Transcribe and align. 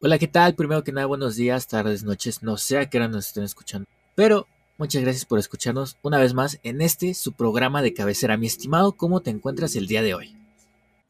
Hola, 0.00 0.16
¿qué 0.20 0.28
tal? 0.28 0.54
Primero 0.54 0.84
que 0.84 0.92
nada, 0.92 1.08
buenos 1.08 1.34
días, 1.34 1.66
tardes, 1.66 2.04
noches, 2.04 2.44
no 2.44 2.56
sé 2.56 2.78
a 2.78 2.88
qué 2.88 2.98
hora 2.98 3.08
nos 3.08 3.26
estén 3.26 3.42
escuchando. 3.42 3.88
Pero 4.14 4.46
muchas 4.78 5.02
gracias 5.02 5.24
por 5.24 5.40
escucharnos 5.40 5.96
una 6.02 6.20
vez 6.20 6.34
más 6.34 6.60
en 6.62 6.80
este, 6.82 7.14
su 7.14 7.32
programa 7.32 7.82
de 7.82 7.94
cabecera. 7.94 8.36
Mi 8.36 8.46
estimado, 8.46 8.92
¿cómo 8.92 9.22
te 9.22 9.30
encuentras 9.30 9.74
el 9.74 9.88
día 9.88 10.02
de 10.02 10.14
hoy? 10.14 10.36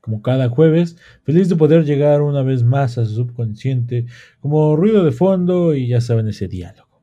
Como 0.01 0.23
cada 0.23 0.49
jueves, 0.49 0.97
feliz 1.25 1.51
de 1.51 1.57
poder 1.57 1.85
llegar 1.85 2.23
una 2.23 2.41
vez 2.43 2.63
más 2.63 2.97
a 2.97 3.05
su 3.05 3.15
subconsciente, 3.15 4.07
como 4.41 4.75
ruido 4.75 5.05
de 5.05 5.13
fondo 5.13 5.75
y 5.75 5.89
ya 5.89 6.01
saben 6.01 6.27
ese 6.27 6.49
diálogo. 6.49 7.03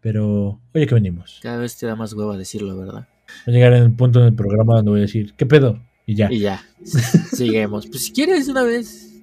Pero, 0.00 0.62
oye, 0.72 0.86
que 0.86 0.94
venimos. 0.94 1.40
Cada 1.42 1.58
vez 1.58 1.76
te 1.76 1.84
da 1.84 1.94
más 1.94 2.14
hueva 2.14 2.38
decirlo, 2.38 2.74
¿verdad? 2.74 3.06
Voy 3.44 3.54
a 3.54 3.58
llegar 3.58 3.74
en 3.74 3.82
el 3.82 3.92
punto 3.92 4.20
en 4.20 4.28
el 4.28 4.34
programa 4.34 4.76
donde 4.76 4.92
voy 4.92 5.00
a 5.00 5.02
decir, 5.02 5.34
¿qué 5.36 5.44
pedo? 5.44 5.78
Y 6.06 6.14
ya. 6.14 6.32
Y 6.32 6.38
ya, 6.38 6.64
seguimos. 7.32 7.86
Pues 7.86 8.06
si 8.06 8.12
quieres 8.14 8.48
una 8.48 8.62
vez, 8.62 9.15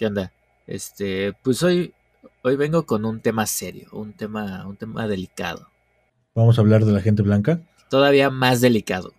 ¿Qué 0.00 0.06
onda? 0.06 0.32
Este, 0.66 1.34
pues 1.42 1.62
hoy, 1.62 1.92
hoy 2.40 2.56
vengo 2.56 2.86
con 2.86 3.04
un 3.04 3.20
tema 3.20 3.44
serio, 3.44 3.90
un 3.92 4.14
tema, 4.14 4.66
un 4.66 4.74
tema 4.74 5.06
delicado. 5.06 5.68
Vamos 6.34 6.56
a 6.56 6.62
hablar 6.62 6.86
de 6.86 6.92
la 6.92 7.02
gente 7.02 7.20
blanca. 7.20 7.60
Todavía 7.90 8.30
más 8.30 8.62
delicado. 8.62 9.12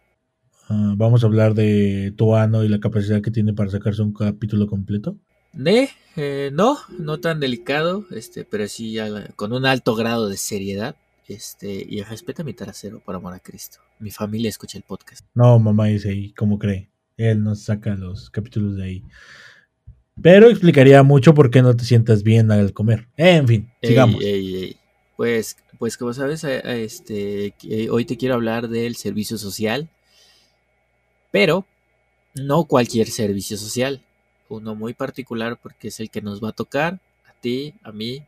Ah, 0.70 0.96
vamos 0.98 1.24
a 1.24 1.28
hablar 1.28 1.54
de 1.54 2.16
Toano 2.18 2.64
y 2.64 2.68
la 2.68 2.80
capacidad 2.80 3.22
que 3.22 3.30
tiene 3.30 3.54
para 3.54 3.70
sacarse 3.70 4.02
un 4.02 4.12
capítulo 4.12 4.66
completo. 4.66 5.18
Ne, 5.54 5.90
eh, 6.16 6.50
no, 6.52 6.80
no 6.98 7.20
tan 7.20 7.40
delicado, 7.40 8.08
este, 8.10 8.44
pero 8.44 8.68
sí 8.68 8.98
con 9.36 9.54
un 9.54 9.68
alto 9.68 9.94
grado 9.94 10.30
de 10.30 10.38
seriedad. 10.38 10.96
Este, 11.28 11.86
y 11.88 12.02
respeta 12.02 12.44
mi 12.44 12.56
trasero 12.56 13.02
por 13.02 13.14
amor 13.14 13.36
a 13.36 13.40
Cristo. 13.40 13.78
Mi 14.00 14.10
familia 14.10 14.50
escucha 14.50 14.80
el 14.80 14.84
podcast. 14.84 15.24
No, 15.36 15.60
mamá 15.60 15.86
dice 15.86 16.10
ahí, 16.10 16.34
¿cómo 16.34 16.58
cree? 16.58 16.90
Él 17.18 17.44
nos 17.44 17.66
saca 17.66 17.94
los 17.94 18.32
capítulos 18.32 18.78
de 18.78 18.84
ahí. 18.84 19.04
Pero 20.22 20.50
explicaría 20.50 21.04
mucho 21.04 21.34
por 21.34 21.50
qué 21.50 21.62
no 21.62 21.76
te 21.76 21.86
sientas 21.86 22.24
bien 22.24 22.52
al 22.52 22.74
comer. 22.74 23.08
en 23.18 23.48
fin, 23.48 23.72
sigamos. 23.82 24.24
Pues, 25.16 25.58
pues 25.78 25.98
como 25.98 26.14
sabes, 26.14 26.44
este, 26.44 27.54
hoy 27.90 28.06
te 28.06 28.18
quiero 28.18 28.36
hablar 28.36 28.70
del 28.70 28.96
servicio 28.96 29.38
social, 29.38 29.90
pero 31.32 31.66
no 32.34 32.66
cualquier 32.66 33.08
servicio 33.08 33.58
social, 33.58 34.02
uno 34.50 34.76
muy 34.76 34.94
particular 34.94 35.60
porque 35.62 35.90
es 35.90 36.00
el 36.00 36.10
que 36.10 36.22
nos 36.22 36.44
va 36.44 36.50
a 36.50 36.54
tocar 36.54 37.00
a 37.28 37.34
ti, 37.40 37.74
a 37.84 37.92
mí 37.92 38.24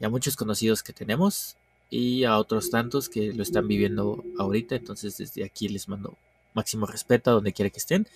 y 0.00 0.04
a 0.04 0.08
muchos 0.08 0.36
conocidos 0.36 0.82
que 0.82 0.92
tenemos 0.92 1.56
y 1.90 2.24
a 2.24 2.38
otros 2.38 2.70
tantos 2.70 3.08
que 3.08 3.32
lo 3.32 3.42
están 3.42 3.68
viviendo 3.68 4.24
ahorita. 4.38 4.76
Entonces 4.76 5.16
desde 5.18 5.44
aquí 5.44 5.68
les 5.68 5.88
mando 5.88 6.16
máximo 6.54 6.86
respeto 6.86 7.30
a 7.30 7.34
donde 7.34 7.52
quiera 7.52 7.70
que 7.70 7.78
estén. 7.78 8.06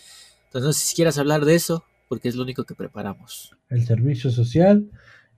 Entonces 0.47 0.77
si 0.77 0.95
quieras 0.97 1.19
hablar 1.19 1.45
de 1.45 1.55
eso, 1.55 1.85
porque 2.09 2.29
es 2.29 2.37
lo 2.37 2.43
único 2.43 2.65
que 2.65 2.75
preparamos. 2.75 3.57
El 3.69 3.85
servicio 3.87 4.31
social 4.31 4.89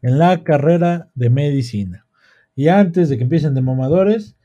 en 0.02 0.18
la 0.18 0.44
carrera 0.44 1.10
de 1.14 1.30
medicina. 1.30 2.06
Y 2.54 2.68
antes 2.68 3.08
de 3.08 3.16
que 3.16 3.24
empiecen 3.24 3.54
de 3.54 3.62
mamadores, 3.62 4.36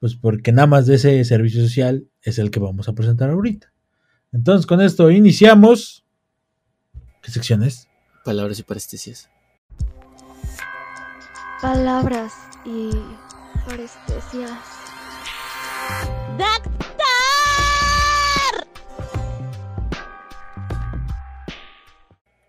pues 0.00 0.16
porque 0.16 0.52
nada 0.52 0.66
más 0.66 0.86
de 0.86 0.96
ese 0.96 1.24
servicio 1.24 1.62
social 1.62 2.06
es 2.22 2.38
el 2.38 2.50
que 2.50 2.60
vamos 2.60 2.88
a 2.88 2.92
presentar 2.94 3.30
ahorita. 3.30 3.72
Entonces 4.32 4.66
con 4.66 4.80
esto 4.80 5.10
iniciamos. 5.10 6.04
¿Qué 7.22 7.30
sección 7.30 7.62
es? 7.62 7.88
Palabras 8.24 8.58
y 8.58 8.62
parestesias. 8.62 9.30
Palabras 11.60 12.34
y 12.66 12.90
parestesias. 13.66 14.50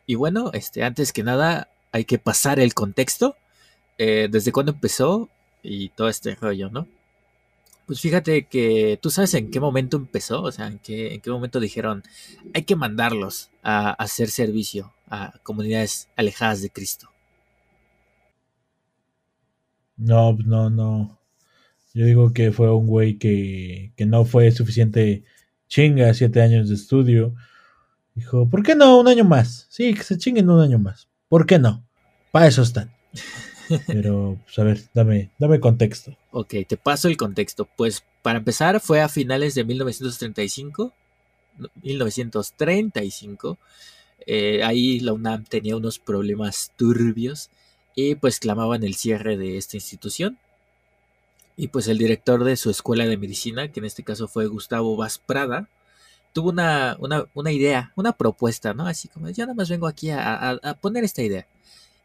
Y 0.06 0.16
bueno, 0.16 0.52
este, 0.54 0.84
antes 0.84 1.14
que 1.14 1.24
nada, 1.24 1.70
hay 1.92 2.06
que 2.06 2.20
pasar 2.20 2.60
el 2.60 2.74
contexto. 2.74 3.36
Eh, 3.98 4.28
desde 4.30 4.52
cuándo 4.52 4.74
empezó 4.74 5.30
y 5.64 5.90
todo 5.90 6.10
este 6.10 6.36
rollo, 6.36 6.70
¿no? 6.70 6.88
Pues 7.86 8.02
fíjate 8.02 8.46
que 8.48 9.00
tú 9.02 9.10
sabes 9.10 9.34
en 9.36 9.52
qué 9.52 9.60
momento 9.60 9.98
empezó, 9.98 10.42
o 10.42 10.52
sea, 10.52 10.68
en 10.68 10.80
qué, 10.80 11.14
en 11.14 11.22
qué 11.22 11.30
momento 11.30 11.60
dijeron, 11.60 12.04
hay 12.54 12.64
que 12.64 12.76
mandarlos 12.76 13.52
a, 13.64 13.92
hacer 13.92 14.30
servicio 14.30 14.94
a 15.08 15.40
comunidades 15.44 16.10
alejadas 16.16 16.62
de 16.62 16.72
Cristo. 16.72 17.10
No, 19.98 20.34
no, 20.46 20.70
no. 20.70 21.20
Yo 21.94 22.06
digo 22.06 22.34
que 22.34 22.52
fue 22.52 22.74
un 22.74 22.88
güey 22.88 23.18
que, 23.18 23.94
que 23.96 24.06
no 24.06 24.26
fue 24.26 24.52
suficiente 24.52 25.24
chinga, 25.68 26.14
siete 26.14 26.42
años 26.42 26.68
de 26.68 26.76
estudio 26.76 27.36
Dijo, 28.16 28.50
¿por 28.50 28.64
qué 28.64 28.76
no 28.76 28.98
un 28.98 29.10
año 29.10 29.26
más? 29.26 29.68
Sí, 29.70 29.94
que 29.94 30.04
se 30.04 30.18
chinguen 30.18 30.50
un 30.50 30.62
año 30.62 30.80
más. 30.80 31.10
¿Por 31.28 31.46
qué 31.46 31.60
no? 31.60 31.86
Para 32.32 32.48
eso 32.48 32.62
están. 32.62 32.92
Pero, 33.88 34.40
pues 34.46 34.58
a 34.60 34.64
ver, 34.64 34.82
dame, 34.94 35.32
dame 35.38 35.60
contexto. 35.60 36.16
Ok, 36.32 36.54
te 36.68 36.78
paso 36.78 37.10
el 37.10 37.18
contexto. 37.18 37.68
Pues 37.76 38.04
para 38.22 38.40
empezar, 38.40 38.80
fue 38.80 39.02
a 39.02 39.10
finales 39.10 39.54
de 39.54 39.66
1935. 39.66 40.94
1935. 41.84 43.58
Eh, 44.28 44.64
ahí 44.64 45.00
la 45.02 45.14
UNAM 45.14 45.44
tenía 45.44 45.76
unos 45.76 46.00
problemas 46.00 46.72
turbios 46.78 47.50
y 47.96 48.16
pues 48.16 48.40
clamaban 48.40 48.84
el 48.84 48.96
cierre 48.96 49.38
de 49.38 49.58
esta 49.58 49.78
institución. 49.78 50.38
Y 51.58 51.68
pues 51.70 51.88
el 51.88 51.98
director 51.98 52.44
de 52.44 52.58
su 52.58 52.70
escuela 52.70 53.06
de 53.06 53.18
medicina, 53.18 53.72
que 53.72 53.80
en 53.80 53.86
este 53.86 54.04
caso 54.04 54.28
fue 54.28 54.48
Gustavo 54.48 54.96
Vaz 54.98 55.20
Prada, 55.20 55.70
tuvo 56.36 56.50
una, 56.50 56.98
una, 57.34 57.52
idea, 57.54 57.94
una 57.96 58.12
propuesta, 58.12 58.74
¿no? 58.74 58.86
Así 58.86 59.08
como, 59.08 59.30
yo 59.30 59.46
nada 59.46 59.54
más 59.54 59.70
vengo 59.70 59.88
aquí 59.88 60.10
a, 60.12 60.60
poner 60.82 61.06
esta 61.06 61.24
idea. 61.24 61.48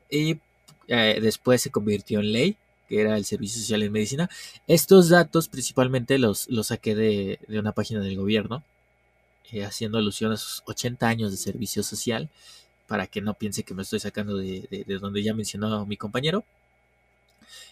Y 0.08 0.38
eh, 0.86 1.18
después 1.20 1.60
se 1.60 1.72
convirtió 1.72 2.20
en 2.20 2.32
ley, 2.32 2.56
que 2.88 3.00
era 3.00 3.16
el 3.16 3.24
Servicio 3.24 3.60
Social 3.60 3.82
en 3.82 3.90
Medicina. 3.90 4.30
Estos 4.68 5.08
datos 5.08 5.48
principalmente 5.48 6.16
los, 6.20 6.48
los 6.48 6.68
saqué 6.68 6.94
de, 6.94 7.40
una 7.48 7.72
página 7.72 7.98
del 8.02 8.16
gobierno, 8.16 8.62
eh, 9.50 9.64
haciendo 9.64 9.98
alusión 9.98 10.30
a 10.30 10.36
sus 10.36 10.62
80 10.64 11.08
años 11.08 11.32
de 11.32 11.36
servicio 11.36 11.82
social, 11.82 12.28
para 12.86 13.08
que 13.08 13.20
no 13.20 13.34
piense 13.34 13.64
que 13.64 13.74
me 13.74 13.82
estoy 13.82 13.98
sacando 13.98 14.36
de, 14.36 14.84
de 14.86 14.98
donde 15.00 15.24
ya 15.24 15.34
mencionó 15.34 15.84
mi 15.86 15.96
compañero. 15.96 16.44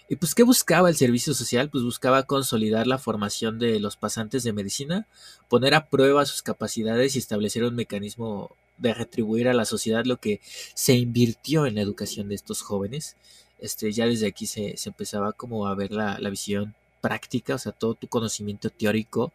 Y 0.09 0.17
pues, 0.17 0.35
¿qué 0.35 0.43
buscaba 0.43 0.89
el 0.89 0.97
servicio 0.97 1.35
social? 1.35 1.69
Pues 1.69 1.85
buscaba 1.85 2.23
consolidar 2.23 2.87
la 2.87 2.99
formación 2.99 3.59
de 3.59 3.79
los 3.79 3.97
pasantes 3.97 4.43
de 4.43 4.53
medicina, 4.53 5.07
poner 5.49 5.75
a 5.75 5.89
prueba 5.89 6.25
sus 6.25 6.43
capacidades 6.43 7.15
y 7.15 7.19
establecer 7.19 7.65
un 7.65 7.75
mecanismo 7.75 8.51
de 8.79 8.95
retribuir 8.95 9.49
a 9.49 9.55
la 9.55 9.65
sociedad 9.65 10.05
lo 10.05 10.19
que 10.19 10.41
se 10.75 10.95
invirtió 10.95 11.67
en 11.67 11.75
la 11.75 11.83
educación 11.83 12.29
de 12.29 12.37
estos 12.37 12.63
jóvenes. 12.63 13.17
Este, 13.61 13.93
ya 13.93 14.07
desde 14.07 14.29
aquí 14.29 14.47
se, 14.47 14.77
empezaba 14.87 15.33
como 15.33 15.67
a 15.67 15.75
ver 15.75 15.93
la, 15.93 16.17
visión 16.31 16.75
práctica, 17.01 17.57
o 17.57 17.59
sea, 17.59 17.73
todo 17.73 17.95
tu 17.95 18.09
conocimiento 18.09 18.71
teórico 18.71 19.33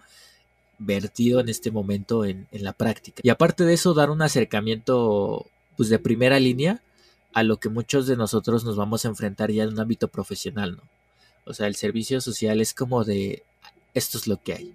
vertido 0.79 1.39
en 1.39 1.49
este 1.49 1.71
momento 1.71 2.25
en, 2.25 2.47
en 2.51 2.63
la 2.63 2.73
práctica. 2.73 3.21
Y 3.23 3.29
aparte 3.29 3.63
de 3.63 3.73
eso, 3.73 3.93
dar 3.93 4.09
un 4.09 4.21
acercamiento 4.21 5.45
pues 5.77 5.89
de 5.89 5.99
primera 5.99 6.39
línea 6.39 6.81
a 7.33 7.43
lo 7.43 7.57
que 7.57 7.69
muchos 7.69 8.07
de 8.07 8.15
nosotros 8.15 8.63
nos 8.63 8.75
vamos 8.75 9.05
a 9.05 9.07
enfrentar 9.07 9.51
ya 9.51 9.63
en 9.63 9.69
un 9.69 9.79
ámbito 9.79 10.07
profesional, 10.07 10.77
¿no? 10.77 10.83
O 11.45 11.53
sea, 11.53 11.67
el 11.67 11.75
servicio 11.75 12.21
social 12.21 12.61
es 12.61 12.73
como 12.73 13.03
de, 13.03 13.43
esto 13.93 14.17
es 14.17 14.27
lo 14.27 14.41
que 14.41 14.53
hay. 14.53 14.73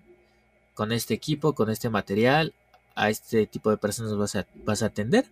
Con 0.75 0.93
este 0.93 1.15
equipo, 1.15 1.55
con 1.55 1.71
este 1.71 1.89
material, 1.89 2.53
a 2.95 3.11
este 3.11 3.47
tipo 3.47 3.71
de 3.71 3.77
personas 3.77 4.17
vas 4.17 4.37
a, 4.37 4.47
vas 4.65 4.83
a 4.83 4.87
atender 4.87 5.25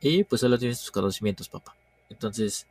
y 0.00 0.24
pues 0.24 0.40
solo 0.40 0.58
tienes 0.58 0.80
tus 0.80 0.90
conocimientos, 0.90 1.48
papá. 1.48 1.74
Entonces, 2.10 2.66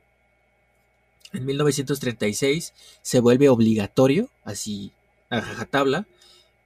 en 1.34 1.46
1936 1.46 2.74
se 3.02 3.20
vuelve 3.20 3.50
obligatorio, 3.50 4.30
así 4.44 4.92
a 5.30 5.42
rajatabla, 5.42 6.06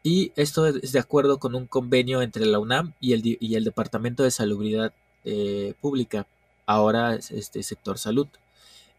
y 0.03 0.31
esto 0.35 0.67
es 0.67 0.91
de 0.91 0.99
acuerdo 0.99 1.39
con 1.39 1.55
un 1.55 1.65
convenio 1.65 2.21
entre 2.21 2.45
la 2.45 2.59
UNAM 2.59 2.93
y 2.99 3.13
el, 3.13 3.21
y 3.39 3.55
el 3.55 3.63
Departamento 3.63 4.23
de 4.23 4.31
Salubridad 4.31 4.93
eh, 5.23 5.73
Pública 5.81 6.27
ahora 6.65 7.15
este 7.15 7.63
sector 7.63 7.97
salud. 7.97 8.27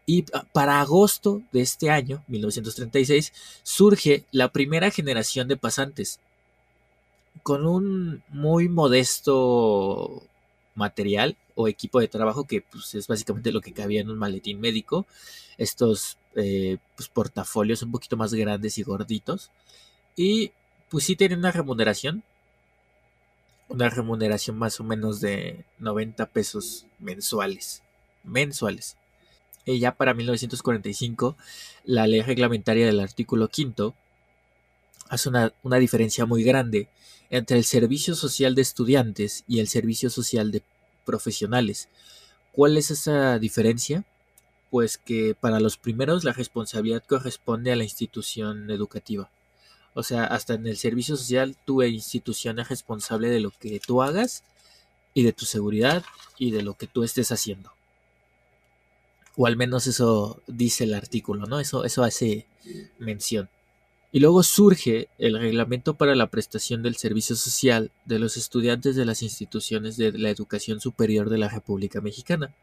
Y 0.05 0.23
para 0.53 0.79
agosto 0.79 1.41
de 1.51 1.61
este 1.61 1.89
año, 1.89 2.23
1936, 2.27 3.33
surge 3.63 4.23
la 4.31 4.51
primera 4.53 4.89
generación 4.89 5.49
de 5.49 5.57
pasantes 5.57 6.19
con 7.43 7.65
un 7.65 8.23
muy 8.29 8.69
modesto 8.69 10.23
material 10.75 11.35
o 11.55 11.67
equipo 11.67 11.99
de 11.99 12.07
trabajo 12.07 12.45
que 12.45 12.61
pues, 12.61 12.95
es 12.95 13.07
básicamente 13.07 13.51
lo 13.51 13.61
que 13.61 13.73
cabía 13.73 14.01
en 14.01 14.09
un 14.09 14.17
maletín 14.17 14.61
médico. 14.61 15.05
Estos 15.57 16.17
eh, 16.35 16.77
pues, 16.95 17.09
portafolios 17.09 17.81
un 17.81 17.91
poquito 17.91 18.15
más 18.15 18.33
grandes 18.33 18.77
y 18.77 18.83
gorditos. 18.83 19.51
Y 20.15 20.51
pues 20.89 21.03
sí 21.03 21.15
tienen 21.15 21.39
una 21.39 21.51
remuneración 21.51 22.23
una 23.69 23.89
remuneración 23.89 24.57
más 24.57 24.79
o 24.79 24.83
menos 24.83 25.19
de 25.21 25.65
90 25.79 26.25
pesos 26.27 26.85
mensuales. 26.99 27.83
Mensuales. 28.23 28.97
Y 29.65 29.79
ya 29.79 29.95
para 29.95 30.13
1945, 30.13 31.35
la 31.83 32.07
ley 32.07 32.21
reglamentaria 32.21 32.85
del 32.85 32.99
artículo 32.99 33.49
quinto 33.49 33.95
hace 35.09 35.29
una, 35.29 35.53
una 35.63 35.77
diferencia 35.77 36.25
muy 36.25 36.43
grande 36.43 36.89
entre 37.29 37.57
el 37.57 37.65
servicio 37.65 38.15
social 38.15 38.55
de 38.55 38.61
estudiantes 38.61 39.43
y 39.47 39.59
el 39.59 39.67
servicio 39.67 40.09
social 40.09 40.51
de 40.51 40.63
profesionales. 41.05 41.89
¿Cuál 42.53 42.77
es 42.77 42.91
esa 42.91 43.39
diferencia? 43.39 44.05
Pues 44.69 44.97
que 44.97 45.35
para 45.35 45.59
los 45.59 45.77
primeros 45.77 46.23
la 46.23 46.33
responsabilidad 46.33 47.03
corresponde 47.05 47.71
a 47.71 47.75
la 47.75 47.83
institución 47.83 48.69
educativa. 48.71 49.29
O 49.93 50.03
sea, 50.03 50.25
hasta 50.25 50.53
en 50.53 50.67
el 50.67 50.77
servicio 50.77 51.17
social 51.17 51.55
tu 51.65 51.81
institución 51.83 52.59
es 52.59 52.69
responsable 52.69 53.29
de 53.29 53.39
lo 53.39 53.51
que 53.51 53.79
tú 53.79 54.01
hagas 54.01 54.43
y 55.13 55.23
de 55.23 55.33
tu 55.33 55.45
seguridad 55.45 56.03
y 56.37 56.51
de 56.51 56.61
lo 56.61 56.75
que 56.75 56.87
tú 56.87 57.03
estés 57.03 57.31
haciendo. 57.31 57.71
O 59.35 59.47
al 59.47 59.55
menos 59.55 59.87
eso 59.87 60.41
dice 60.47 60.83
el 60.83 60.93
artículo, 60.93 61.45
¿no? 61.45 61.59
Eso, 61.59 61.85
eso 61.85 62.03
hace 62.03 62.45
mención. 62.99 63.49
Y 64.11 64.19
luego 64.19 64.41
surge 64.41 65.09
el 65.17 65.37
reglamento 65.37 65.95
para 65.95 66.15
la 66.15 66.27
prestación 66.27 66.81
del 66.81 66.95
servicio 66.95 67.35
social 67.35 67.91
de 68.05 68.19
los 68.19 68.37
estudiantes 68.37 68.95
de 68.95 69.05
las 69.05 69.21
instituciones 69.21 69.97
de 69.97 70.11
la 70.13 70.29
educación 70.29 70.79
superior 70.79 71.29
de 71.29 71.37
la 71.37 71.49
República 71.49 71.99
Mexicana. 72.01 72.53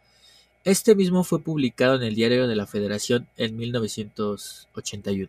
Este 0.65 0.94
mismo 0.94 1.25
fue 1.25 1.41
publicado 1.41 1.97
en 1.97 2.03
el 2.03 2.15
Diario 2.15 2.49
de 2.49 2.56
la 2.56 2.67
Federación 2.67 3.29
en 3.37 3.56
1981. 3.56 5.29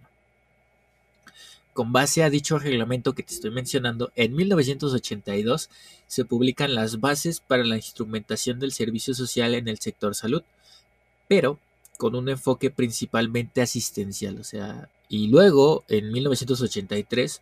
Con 1.75 1.91
base 1.91 2.23
a 2.23 2.29
dicho 2.29 2.57
reglamento 2.57 3.15
que 3.15 3.21
te 3.21 3.33
estoy 3.33 3.51
mencionando, 3.51 4.13
en 4.15 4.33
1982 4.33 5.69
se 6.07 6.23
publican 6.23 6.73
las 6.73 7.01
bases 7.01 7.41
para 7.41 7.65
la 7.65 7.75
instrumentación 7.75 8.61
del 8.61 8.71
servicio 8.71 9.13
social 9.13 9.53
en 9.55 9.67
el 9.67 9.77
sector 9.79 10.15
salud, 10.15 10.41
pero 11.27 11.59
con 11.97 12.15
un 12.15 12.29
enfoque 12.29 12.71
principalmente 12.71 13.61
asistencial, 13.61 14.39
o 14.39 14.45
sea, 14.45 14.89
y 15.09 15.27
luego 15.27 15.83
en 15.89 16.13
1983 16.13 17.41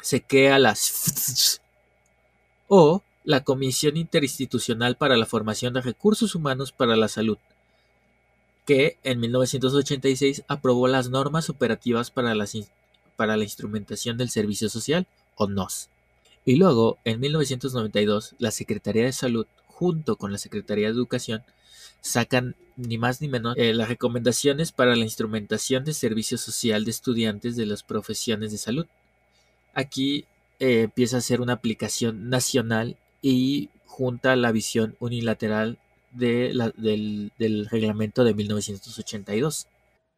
se 0.00 0.22
crea 0.22 0.60
las 0.60 1.60
o 2.68 3.02
la 3.24 3.42
Comisión 3.42 3.96
Interinstitucional 3.96 4.96
para 4.96 5.16
la 5.16 5.26
Formación 5.26 5.74
de 5.74 5.80
Recursos 5.80 6.36
Humanos 6.36 6.70
para 6.70 6.94
la 6.94 7.08
Salud, 7.08 7.38
que 8.64 8.96
en 9.02 9.18
1986 9.18 10.44
aprobó 10.46 10.86
las 10.86 11.10
normas 11.10 11.50
operativas 11.50 12.12
para 12.12 12.36
las 12.36 12.54
para 13.18 13.36
la 13.36 13.42
instrumentación 13.42 14.16
del 14.16 14.30
servicio 14.30 14.68
social, 14.68 15.08
o 15.34 15.48
NOS. 15.48 15.88
Y 16.44 16.54
luego, 16.54 16.98
en 17.04 17.18
1992, 17.18 18.36
la 18.38 18.52
Secretaría 18.52 19.04
de 19.04 19.12
Salud, 19.12 19.44
junto 19.66 20.14
con 20.14 20.30
la 20.30 20.38
Secretaría 20.38 20.86
de 20.86 20.94
Educación, 20.94 21.42
sacan 22.00 22.54
ni 22.76 22.96
más 22.96 23.20
ni 23.20 23.26
menos 23.26 23.56
eh, 23.56 23.74
las 23.74 23.88
recomendaciones 23.88 24.70
para 24.70 24.94
la 24.94 25.02
instrumentación 25.02 25.84
de 25.84 25.94
servicio 25.94 26.38
social 26.38 26.84
de 26.84 26.92
estudiantes 26.92 27.56
de 27.56 27.66
las 27.66 27.82
profesiones 27.82 28.52
de 28.52 28.58
salud. 28.58 28.86
Aquí 29.74 30.26
eh, 30.60 30.82
empieza 30.82 31.16
a 31.16 31.20
ser 31.20 31.40
una 31.40 31.54
aplicación 31.54 32.30
nacional 32.30 32.96
y 33.20 33.68
junta 33.84 34.36
la 34.36 34.52
visión 34.52 34.94
unilateral 35.00 35.78
de 36.12 36.54
del, 36.76 37.32
del 37.36 37.66
reglamento 37.66 38.22
de 38.22 38.34
1982. 38.34 39.66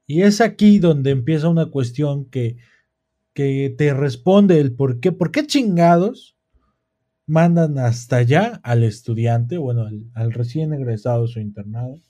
Y 0.07 0.23
es 0.23 0.43
aquí 0.43 0.79
donde 0.81 1.13
empieza 1.13 1.49
una 1.49 1.67
cuestión 1.67 2.27
que 2.27 2.57
que 3.35 3.75
te 3.77 3.95
responde 3.95 4.61
el 4.61 4.75
por 4.75 5.01
qué, 5.01 5.13
por 5.13 5.31
qué 5.31 5.47
chingados 5.47 6.37
mandan 7.27 7.79
hasta 7.79 8.17
allá 8.17 8.61
al 8.65 8.83
estudiante, 8.83 9.57
bueno, 9.57 9.89
al, 10.15 10.33
recién 10.33 10.73
egresado 10.73 11.23
de 11.23 11.29
su 11.29 11.41
internado 11.41 12.01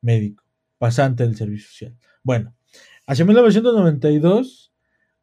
médico, 0.00 0.44
pasante 0.78 1.22
del 1.22 1.36
servicio 1.36 1.68
social. 1.68 1.96
Bueno, 2.22 2.54
hacia 3.06 3.24
1992, 3.24 4.72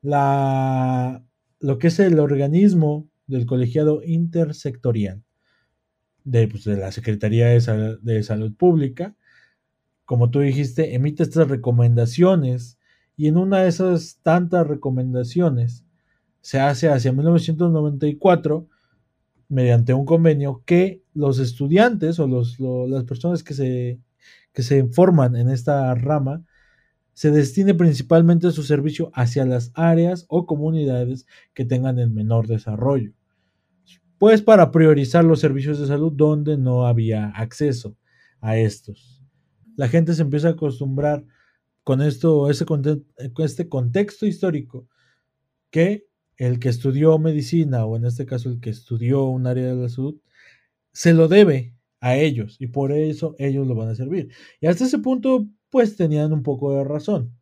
la, 0.02 1.24
lo 1.60 1.78
que 1.78 1.88
es 1.88 2.00
el 2.00 2.20
organismo 2.20 3.10
del 3.28 3.46
colegiado 3.46 4.02
intersectorial 4.04 5.24
de, 6.24 6.48
pues, 6.48 6.64
de 6.64 6.78
la 6.78 6.92
Secretaría 6.92 7.48
de, 7.48 7.98
de 8.02 8.24
Salud 8.24 8.56
Pública, 8.56 9.16
como 10.06 10.30
tú 10.30 10.40
dijiste, 10.40 10.96
emite 10.96 11.24
estas 11.24 11.50
recomendaciones 11.50 12.78
y 13.16 13.28
en 13.28 13.38
una 13.38 13.62
de 13.62 13.70
esas 13.70 14.20
tantas 14.24 14.68
recomendaciones 14.68 15.86
se 16.42 16.60
hace 16.60 16.90
hacia 16.90 17.12
1994 17.12 18.68
mediante 19.48 19.94
un 19.94 20.06
convenio 20.06 20.64
que 20.66 21.04
los 21.14 21.40
estudiantes 21.40 22.20
o 22.20 22.28
los, 22.28 22.60
las 22.60 23.04
personas 23.04 23.44
que 23.44 23.54
se, 23.54 24.00
que 24.52 24.64
se 24.64 24.86
forman 24.86 25.36
en 25.36 25.50
esta 25.50 25.94
rama 25.96 26.44
se 27.14 27.30
destine 27.30 27.76
principalmente 27.76 28.52
su 28.52 28.64
servicio 28.64 29.12
hacia 29.14 29.46
las 29.46 29.72
áreas 29.76 30.26
o 30.28 30.48
comunidades 30.48 31.28
que 31.54 31.66
tengan 31.66 32.00
el 32.00 32.10
menor 32.10 32.48
desarrollo, 32.48 33.14
pues 34.18 34.42
para 34.42 34.72
priorizar 34.72 35.24
los 35.24 35.40
servicios 35.40 35.80
de 35.80 35.86
salud 35.86 36.12
donde 36.12 36.58
no 36.58 36.88
había 36.88 37.28
acceso 37.30 37.96
a 38.42 38.58
estos. 38.58 39.24
La 39.76 39.88
gente 39.88 40.14
se 40.14 40.24
empieza 40.24 40.50
a 40.50 40.52
acostumbrar 40.52 41.24
con 41.84 42.02
esto, 42.02 42.50
ese, 42.50 42.66
este 43.38 43.70
contexto 43.70 44.26
histórico, 44.26 44.88
que 45.70 46.08
el 46.38 46.60
que 46.60 46.70
estudió 46.70 47.18
medicina, 47.20 47.86
o 47.86 47.98
en 47.98 48.06
este 48.06 48.26
caso 48.26 48.50
el 48.50 48.60
que 48.60 48.70
estudió 48.70 49.26
un 49.26 49.48
área 49.48 49.68
de 49.68 49.76
la 49.76 49.90
salud, 49.90 50.20
se 50.92 51.14
lo 51.14 51.28
debe 51.28 51.76
a 52.00 52.16
ellos 52.16 52.58
y 52.60 52.68
por 52.68 52.92
eso 52.92 53.36
ellos 53.38 53.68
lo 53.68 53.76
van 53.76 53.90
a 53.90 53.96
servir. 53.96 54.32
Y 54.62 54.68
hasta 54.68 54.86
ese 54.86 55.00
punto, 55.00 55.48
pues 55.70 55.96
tenían 55.96 56.34
un 56.34 56.44
poco 56.44 56.74
de 56.74 56.84
razón, 56.84 57.38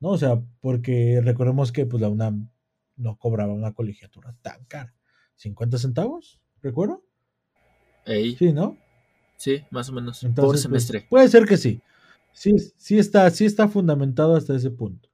¿no? 0.00 0.10
O 0.10 0.18
sea, 0.18 0.42
porque 0.60 1.20
recordemos 1.22 1.72
que 1.72 1.86
pues 1.86 2.00
la 2.00 2.08
UNAM 2.08 2.50
no 2.96 3.16
cobraba 3.16 3.52
una 3.52 3.72
colegiatura 3.74 4.34
tan 4.42 4.64
cara. 4.64 4.94
¿50 5.42 5.78
centavos? 5.78 6.40
¿Recuerdo? 6.62 7.04
Sí, 8.06 8.52
¿no? 8.52 8.76
Sí, 9.36 9.62
más 9.70 9.88
o 9.90 9.92
menos. 9.92 10.26
por 10.34 10.46
pues, 10.46 10.62
semestre. 10.62 11.06
puede 11.08 11.28
ser 11.28 11.44
que 11.44 11.56
sí 11.56 11.80
sí, 12.38 12.56
sí, 12.76 12.98
está, 12.98 13.28
sí 13.30 13.44
está 13.44 13.68
fundamentado 13.68 14.36
hasta 14.36 14.54
ese 14.54 14.70
punto. 14.70 15.08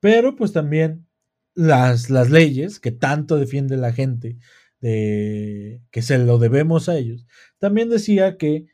Pero 0.00 0.36
pues 0.36 0.52
también 0.52 1.06
las, 1.54 2.10
las 2.10 2.30
leyes 2.30 2.80
que 2.80 2.92
tanto 2.92 3.36
defiende 3.36 3.76
la 3.76 3.92
gente, 3.92 4.38
de, 4.80 5.82
que 5.90 6.02
se 6.02 6.18
lo 6.18 6.38
debemos 6.38 6.88
a 6.88 6.96
ellos, 6.96 7.26
también 7.58 7.88
decía 7.88 8.36
que 8.36 8.66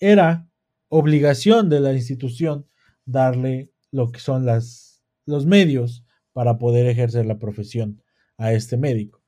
era 0.00 0.48
obligación 0.88 1.68
de 1.68 1.80
la 1.80 1.92
institución 1.92 2.66
darle 3.04 3.72
lo 3.90 4.12
que 4.12 4.20
son 4.20 4.46
las, 4.46 5.02
los 5.26 5.46
medios 5.46 6.04
para 6.32 6.58
poder 6.58 6.86
ejercer 6.86 7.26
la 7.26 7.38
profesión 7.38 8.02
a 8.36 8.52
este 8.52 8.76
médico. 8.76 9.22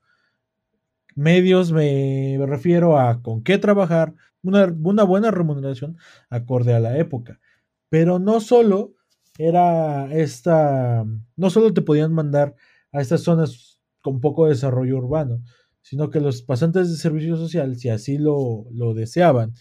Medios 1.16 1.72
me, 1.72 2.38
refiero 2.46 2.98
a 2.98 3.20
con 3.20 3.42
qué 3.42 3.58
trabajar, 3.58 4.14
una, 4.42 4.66
una 4.82 5.02
buena 5.02 5.30
remuneración 5.30 5.96
acorde 6.28 6.72
a 6.72 6.80
la 6.80 6.96
época. 6.98 7.40
Pero 7.90 8.18
no 8.18 8.40
solo 8.40 8.94
era 9.36 10.12
esta, 10.14 11.04
no 11.36 11.50
solo 11.50 11.74
te 11.74 11.82
podían 11.82 12.12
mandar 12.12 12.54
a 12.92 13.00
estas 13.00 13.22
zonas 13.22 13.80
con 14.00 14.20
poco 14.20 14.46
desarrollo 14.48 14.96
urbano, 14.98 15.42
sino 15.82 16.08
que 16.10 16.20
los 16.20 16.42
pasantes 16.42 16.90
de 16.90 16.96
servicio 16.96 17.36
social, 17.36 17.76
si 17.76 17.88
así 17.88 18.16
lo, 18.16 18.66
lo 18.72 18.94
deseaban, 18.94 19.54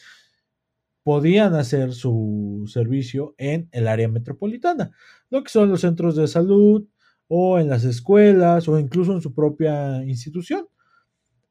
podían 1.04 1.56
hacer 1.56 1.94
su 1.94 2.66
servicio 2.68 3.34
en 3.38 3.68
el 3.72 3.88
área 3.88 4.08
metropolitana, 4.08 4.92
lo 5.30 5.44
que 5.44 5.50
son 5.50 5.70
los 5.70 5.82
centros 5.82 6.16
de 6.16 6.28
salud 6.28 6.88
o 7.28 7.60
en 7.60 7.70
las 7.70 7.84
escuelas 7.84 8.68
o 8.68 8.78
incluso 8.78 9.14
en 9.14 9.22
su 9.22 9.34
propia 9.34 10.04
institución. 10.04 10.68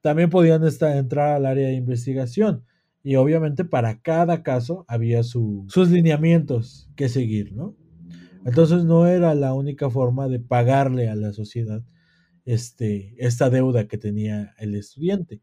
También 0.00 0.30
podían 0.30 0.64
estar, 0.64 0.96
entrar 0.96 1.34
al 1.34 1.46
área 1.46 1.68
de 1.68 1.74
investigación 1.74 2.64
y 3.02 3.16
obviamente 3.16 3.64
para 3.64 4.00
cada 4.00 4.42
caso 4.42 4.84
había 4.88 5.22
sus 5.22 5.90
lineamientos 5.90 6.90
que 6.96 7.08
seguir, 7.08 7.52
¿no? 7.54 7.76
Entonces 8.44 8.84
no 8.84 9.06
era 9.06 9.34
la 9.34 9.54
única 9.54 9.90
forma 9.90 10.28
de 10.28 10.40
pagarle 10.40 11.08
a 11.08 11.14
la 11.14 11.32
sociedad 11.32 11.82
este, 12.44 13.14
esta 13.18 13.50
deuda 13.50 13.88
que 13.88 13.98
tenía 13.98 14.54
el 14.58 14.74
estudiante. 14.74 15.42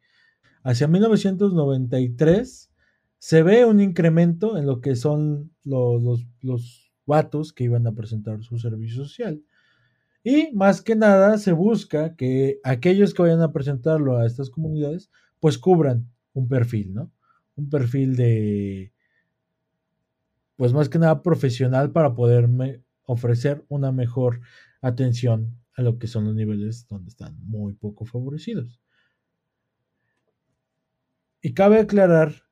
Hacia 0.63 0.88
1993 0.88 2.71
se 3.19 3.43
ve 3.43 3.65
un 3.65 3.79
incremento 3.79 4.57
en 4.57 4.65
lo 4.65 4.81
que 4.81 4.95
son 4.95 5.51
los, 5.63 6.01
los, 6.01 6.27
los 6.41 6.93
vatos 7.05 7.53
que 7.53 7.65
iban 7.65 7.85
a 7.88 7.93
presentar 7.93 8.43
su 8.43 8.57
servicio 8.57 9.03
social. 9.03 9.43
Y 10.24 10.51
más 10.53 10.81
que 10.81 10.95
nada 10.95 11.38
se 11.38 11.51
busca 11.51 12.15
que 12.15 12.59
aquellos 12.63 13.13
que 13.13 13.21
vayan 13.21 13.41
a 13.41 13.53
presentarlo 13.53 14.17
a 14.17 14.25
estas 14.25 14.50
comunidades, 14.50 15.12
pues 15.39 15.59
cubran 15.59 16.09
un 16.33 16.47
perfil, 16.47 16.95
¿no? 16.95 17.12
Un 17.55 17.69
perfil 17.69 18.15
de, 18.15 18.93
pues 20.55 20.74
más 20.74 20.89
que 20.89 21.00
nada 21.00 21.24
profesional 21.24 21.91
para 21.91 22.13
poderme 22.15 22.83
ofrecer 23.03 23.65
una 23.69 23.91
mejor 23.91 24.41
atención 24.81 25.57
a 25.75 25.81
lo 25.81 25.97
que 26.00 26.07
son 26.07 26.25
los 26.25 26.35
niveles 26.35 26.88
donde 26.88 27.09
están 27.09 27.38
muy 27.45 27.74
poco 27.74 28.05
favorecidos. 28.05 28.79
Y 31.41 31.53
cabe 31.53 31.79
aclarar 31.79 32.43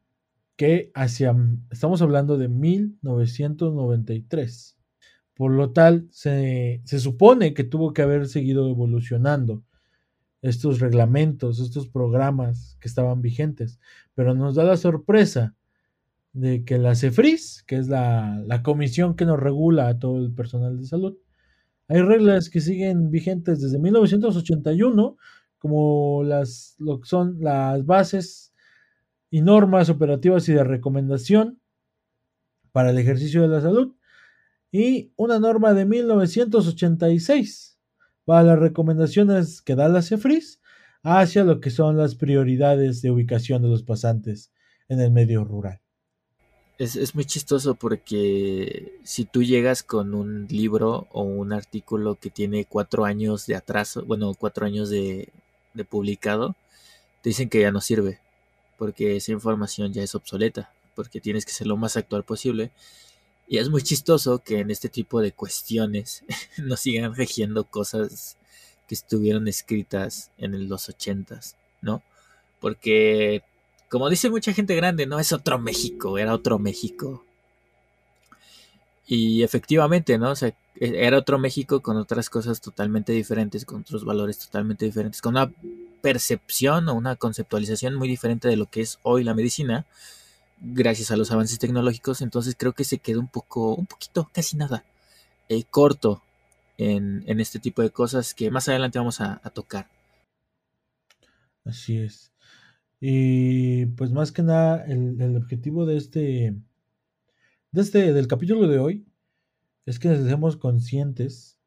que 0.56 0.92
hacia, 0.94 1.36
estamos 1.72 2.02
hablando 2.02 2.38
de 2.38 2.48
1993. 2.48 4.78
Por 5.34 5.52
lo 5.52 5.72
tal, 5.72 6.08
se, 6.12 6.82
se 6.86 7.00
supone 7.00 7.56
que 7.56 7.64
tuvo 7.64 7.92
que 7.94 8.04
haber 8.04 8.28
seguido 8.28 8.70
evolucionando 8.70 9.64
estos 10.44 10.80
reglamentos, 10.80 11.60
estos 11.60 11.88
programas 11.88 12.78
que 12.80 12.88
estaban 12.88 13.22
vigentes. 13.22 13.80
Pero 14.14 14.36
nos 14.36 14.56
da 14.56 14.66
la 14.66 14.78
sorpresa 14.78 15.56
de 16.34 16.66
que 16.66 16.78
la 16.78 16.96
CEFRIS, 16.96 17.64
que 17.66 17.78
es 17.78 17.88
la, 17.88 18.44
la 18.46 18.62
comisión 18.62 19.16
que 19.16 19.26
nos 19.26 19.40
regula 19.40 19.88
a 19.88 19.98
todo 20.00 20.18
el 20.20 20.34
personal 20.34 20.78
de 20.78 20.86
salud, 20.86 21.18
hay 21.88 22.02
reglas 22.02 22.50
que 22.50 22.60
siguen 22.60 23.10
vigentes 23.10 23.62
desde 23.62 23.80
1981, 23.80 25.18
como 25.60 26.24
las, 26.24 26.76
lo 26.78 27.00
que 27.00 27.08
son 27.08 27.38
las 27.40 27.86
bases 27.86 28.54
y 29.30 29.42
normas 29.42 29.90
operativas 29.90 30.48
y 30.50 30.54
de 30.54 30.64
recomendación 30.64 31.60
para 32.72 32.90
el 32.90 32.98
ejercicio 32.98 33.42
de 33.44 33.48
la 33.48 33.62
salud, 33.62 33.96
y 34.72 35.14
una 35.16 35.40
norma 35.40 35.74
de 35.74 35.86
1986 35.86 37.73
para 38.26 38.44
las 38.44 38.60
recomendaciones 38.60 39.62
que 39.62 39.76
da 39.76 39.88
la 39.90 40.02
CEFRIS 40.02 40.62
hacia 41.04 41.44
lo 41.44 41.60
que 41.60 41.70
son 41.70 41.98
las 41.98 42.16
prioridades 42.16 43.02
de 43.02 43.12
ubicación 43.12 43.62
de 43.62 43.68
los 43.68 43.84
pasantes 43.84 44.52
en 44.88 45.02
el 45.02 45.12
medio 45.12 45.44
rural. 45.44 45.82
Es, 46.78 46.96
es, 46.96 47.14
muy 47.14 47.26
chistoso 47.26 47.76
porque 47.76 48.98
si 49.04 49.26
tú 49.26 49.44
llegas 49.44 49.84
con 49.84 50.16
un 50.16 50.48
libro 50.50 51.08
o 51.12 51.22
un 51.22 51.54
artículo 51.54 52.16
que 52.16 52.30
tiene 52.30 52.66
cuatro 52.66 53.06
años 53.06 53.46
de 53.46 53.56
atraso, 53.56 54.04
bueno, 54.06 54.34
cuatro 54.34 54.66
años 54.66 54.90
de, 54.90 55.30
de 55.74 55.86
publicado, 55.86 56.56
te 57.22 57.30
dicen 57.30 57.50
que 57.50 57.62
ya 57.62 57.72
no 57.72 57.80
sirve 57.80 58.20
porque 58.78 59.16
esa 59.16 59.32
información 59.32 59.94
ya 59.94 60.04
es 60.04 60.14
obsoleta, 60.14 60.74
porque 60.96 61.22
tienes 61.22 61.46
que 61.46 61.54
ser 61.54 61.68
lo 61.68 61.78
más 61.78 61.96
actual 61.98 62.24
posible. 62.24 62.72
Y 63.54 63.60
es 63.60 63.70
muy 63.70 63.84
chistoso 63.84 64.40
que 64.40 64.62
en 64.62 64.72
este 64.72 64.90
tipo 64.90 65.22
de 65.22 65.32
cuestiones 65.32 66.24
nos 66.58 66.80
sigan 66.80 67.14
regiendo 67.14 67.66
cosas 67.66 68.36
que 68.88 68.96
estuvieron 68.96 69.48
escritas 69.48 70.32
en 70.40 70.68
los 70.68 70.90
ochentas, 70.90 71.56
¿no? 71.80 72.02
Porque 72.60 73.44
como 73.90 74.10
dice 74.10 74.32
mucha 74.32 74.54
gente 74.54 74.76
grande, 74.76 75.06
no 75.06 75.20
es 75.20 75.34
otro 75.34 75.60
México, 75.60 76.18
era 76.18 76.34
otro 76.34 76.58
México. 76.58 77.24
Y 79.06 79.44
efectivamente, 79.44 80.18
¿no? 80.18 80.32
O 80.32 80.36
sea, 80.36 80.50
e-, 80.80 81.06
era 81.06 81.20
otro 81.20 81.38
México 81.38 81.80
con 81.84 81.98
otras 81.98 82.32
cosas 82.32 82.60
totalmente 82.60 83.14
diferentes, 83.14 83.66
con 83.66 83.82
otros 83.82 84.04
valores 84.04 84.40
totalmente 84.40 84.86
diferentes, 84.86 85.22
con 85.22 85.36
una 85.36 85.54
percepción 86.02 86.90
o 86.90 86.96
una 86.96 87.18
conceptualización 87.18 87.94
muy 87.94 88.08
diferente 88.08 88.48
de 88.48 88.58
lo 88.58 88.66
que 88.66 88.82
es 88.82 88.98
hoy 89.04 89.24
la 89.24 89.36
medicina, 89.36 89.86
gracias 90.64 91.12
a 91.12 91.18
los 91.18 91.32
avances 91.32 91.60
tecnológicos. 91.60 92.22
Entonces 92.22 92.56
creo 92.58 92.74
que 92.74 92.84
se 92.84 93.00
quedó 93.00 93.20
un 93.20 93.28
poco, 93.28 93.76
un 93.76 93.86
poquito, 93.86 94.30
casi 94.34 94.58
nada, 94.58 94.86
eh, 95.50 95.64
corto 95.70 96.24
en, 96.78 97.24
en, 97.28 97.40
este 97.40 97.60
tipo 97.60 97.82
de 97.82 97.92
cosas 97.92 98.34
que 98.34 98.50
más 98.50 98.68
adelante 98.70 99.00
vamos 99.00 99.22
a, 99.22 99.38
tocar. 99.54 99.88
Así 101.66 101.98
es. 101.98 102.32
Y 103.00 103.86
pues 103.88 104.12
más 104.12 104.32
que 104.32 104.42
nada, 104.44 104.84
el, 104.86 105.20
el, 105.22 105.36
objetivo 105.36 105.86
de 105.86 105.98
este, 105.98 106.56
de 107.72 107.82
este, 107.82 108.14
del 108.14 108.28
capítulo 108.28 108.68
de 108.68 108.80
hoy, 108.80 109.06
es 109.86 110.00
que 110.00 110.10
nos 110.10 110.26
seamos 110.26 110.58
conscientes 110.58 111.60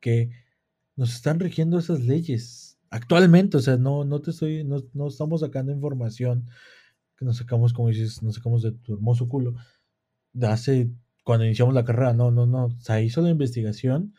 que 0.00 0.30
nos 0.96 1.14
están 1.14 1.40
rigiendo 1.40 1.78
esas 1.78 2.00
leyes 2.00 2.78
actualmente. 2.90 3.56
O 3.56 3.60
sea, 3.60 3.76
no, 3.76 4.04
no 4.04 4.20
te 4.20 4.30
estoy, 4.30 4.64
no, 4.64 4.82
no 4.94 5.08
estamos 5.08 5.40
sacando 5.40 5.72
información 5.72 6.48
que 7.18 7.24
nos 7.24 7.38
sacamos, 7.38 7.72
como 7.72 7.88
dices, 7.88 8.22
nos 8.22 8.36
sacamos 8.36 8.62
de 8.62 8.72
tu 8.72 8.94
hermoso 8.94 9.28
culo 9.28 9.54
de 10.32 10.46
hace 10.46 10.90
cuando 11.24 11.44
iniciamos 11.44 11.74
la 11.74 11.84
carrera. 11.84 12.12
No, 12.12 12.30
no, 12.30 12.46
no. 12.46 12.66
O 12.66 12.80
sea, 12.80 13.00
hizo 13.02 13.20
la 13.20 13.30
investigación 13.30 14.14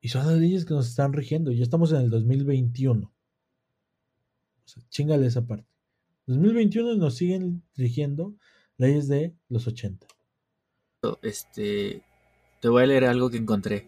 y 0.00 0.10
son 0.10 0.26
las 0.26 0.36
leyes 0.36 0.64
que 0.64 0.74
nos 0.74 0.88
están 0.88 1.12
rigiendo. 1.12 1.50
Ya 1.52 1.62
estamos 1.62 1.92
en 1.92 2.02
el 2.02 2.10
2021 2.10 3.12
chingale 4.90 5.26
esa 5.26 5.46
parte. 5.46 5.66
2021 6.26 6.96
nos 6.96 7.16
siguen 7.16 7.62
rigiendo 7.76 8.34
leyes 8.76 9.08
de 9.08 9.34
los 9.48 9.66
80. 9.66 10.06
Este, 11.22 12.02
te 12.60 12.68
voy 12.68 12.82
a 12.82 12.86
leer 12.86 13.04
algo 13.04 13.30
que 13.30 13.38
encontré. 13.38 13.86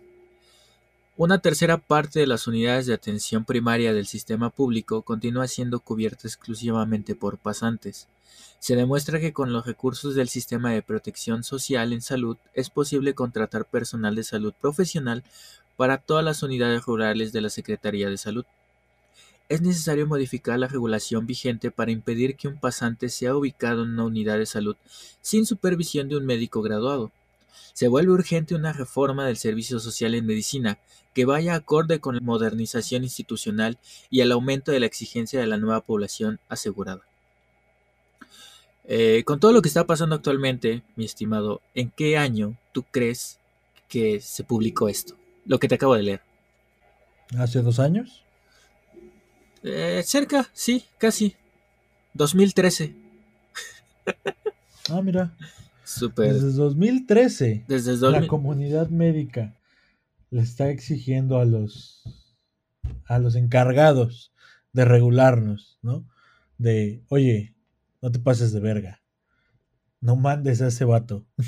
Una 1.21 1.37
tercera 1.41 1.77
parte 1.77 2.19
de 2.19 2.27
las 2.27 2.47
unidades 2.47 2.87
de 2.87 2.95
atención 2.95 3.45
primaria 3.45 3.93
del 3.93 4.07
sistema 4.07 4.49
público 4.49 5.03
continúa 5.03 5.49
siendo 5.49 5.81
cubierta 5.81 6.27
exclusivamente 6.27 7.15
por 7.15 7.37
pasantes. 7.37 8.09
Se 8.59 8.75
demuestra 8.75 9.21
que 9.21 9.35
con 9.35 9.53
los 9.53 9.67
recursos 9.67 10.15
del 10.15 10.31
sistema 10.31 10.73
de 10.73 10.81
protección 10.81 11.45
social 11.45 11.93
en 11.93 12.01
salud 12.01 12.39
es 12.55 12.71
posible 12.71 13.13
contratar 13.13 13.67
personal 13.67 14.15
de 14.15 14.25
salud 14.25 14.55
profesional 14.59 15.23
para 15.77 15.99
todas 15.99 16.25
las 16.25 16.43
unidades 16.43 16.87
rurales 16.87 17.33
de 17.33 17.43
la 17.43 17.51
Secretaría 17.51 18.09
de 18.09 18.17
Salud 18.17 18.47
es 19.51 19.61
necesario 19.61 20.07
modificar 20.07 20.59
la 20.59 20.69
regulación 20.69 21.27
vigente 21.27 21.71
para 21.71 21.91
impedir 21.91 22.37
que 22.37 22.49
un 22.49 22.59
pasante 22.59 23.11
sea 23.11 23.37
ubicado 23.37 23.83
en 23.83 23.91
una 23.91 24.05
unidad 24.05 24.39
de 24.39 24.47
salud 24.47 24.77
sin 25.21 25.45
supervisión 25.45 26.09
de 26.09 26.17
un 26.17 26.25
médico 26.25 26.63
graduado. 26.63 27.13
Se 27.73 27.89
vuelve 27.89 28.13
urgente 28.13 28.55
una 28.55 28.73
reforma 28.73 29.27
del 29.27 29.37
servicio 29.37 29.81
social 29.81 30.15
en 30.15 30.27
medicina 30.27 30.79
que 31.15 31.25
vaya 31.25 31.55
acorde 31.55 32.01
con 32.01 32.15
la 32.15 32.21
modernización 32.21 33.05
institucional 33.05 33.79
y 34.11 34.21
el 34.21 34.33
aumento 34.33 34.73
de 34.73 34.81
la 34.81 34.87
exigencia 34.87 35.41
de 35.41 35.47
la 35.47 35.57
nueva 35.57 35.81
población 35.81 36.41
asegurada. 36.49 37.03
Eh, 38.85 39.23
con 39.25 39.39
todo 39.39 39.53
lo 39.53 39.63
que 39.63 39.69
está 39.69 39.87
pasando 39.87 40.17
actualmente, 40.17 40.83
mi 40.97 41.05
estimado, 41.05 41.61
¿en 41.75 41.91
qué 41.91 42.17
año 42.17 42.57
tú 42.73 42.85
crees 42.91 43.39
que 43.89 44.21
se 44.21 44.45
publicó 44.45 44.89
esto? 44.89 45.17
Lo 45.47 45.59
que 45.59 45.69
te 45.69 45.77
acabo 45.77 45.95
de 45.95 46.03
leer. 46.03 46.21
¿Hace 47.39 47.63
dos 47.63 47.79
años? 47.79 48.25
Eh, 49.63 50.03
cerca, 50.05 50.49
sí, 50.53 50.85
casi. 50.99 51.37
2013. 52.15 52.95
ah, 54.89 55.03
mira. 55.03 55.33
Super. 55.91 56.33
Desde 56.33 56.53
2013. 56.53 57.65
Desde 57.67 57.97
La 58.11 58.27
comunidad 58.27 58.89
médica 58.91 59.59
le 60.31 60.43
está 60.43 60.71
exigiendo 60.71 61.39
a 61.39 61.45
los 61.45 62.05
a 63.07 63.19
los 63.19 63.35
encargados 63.35 64.33
de 64.73 64.85
regularnos, 64.85 65.79
¿no? 65.83 66.07
De, 66.59 67.03
oye, 67.09 67.55
no 68.01 68.11
te 68.11 68.21
pases 68.21 68.53
de 68.53 68.61
verga. 68.61 69.03
No 70.01 70.17
mandes 70.17 70.63
a 70.63 70.69
ese 70.69 70.85
vato. 70.85 71.27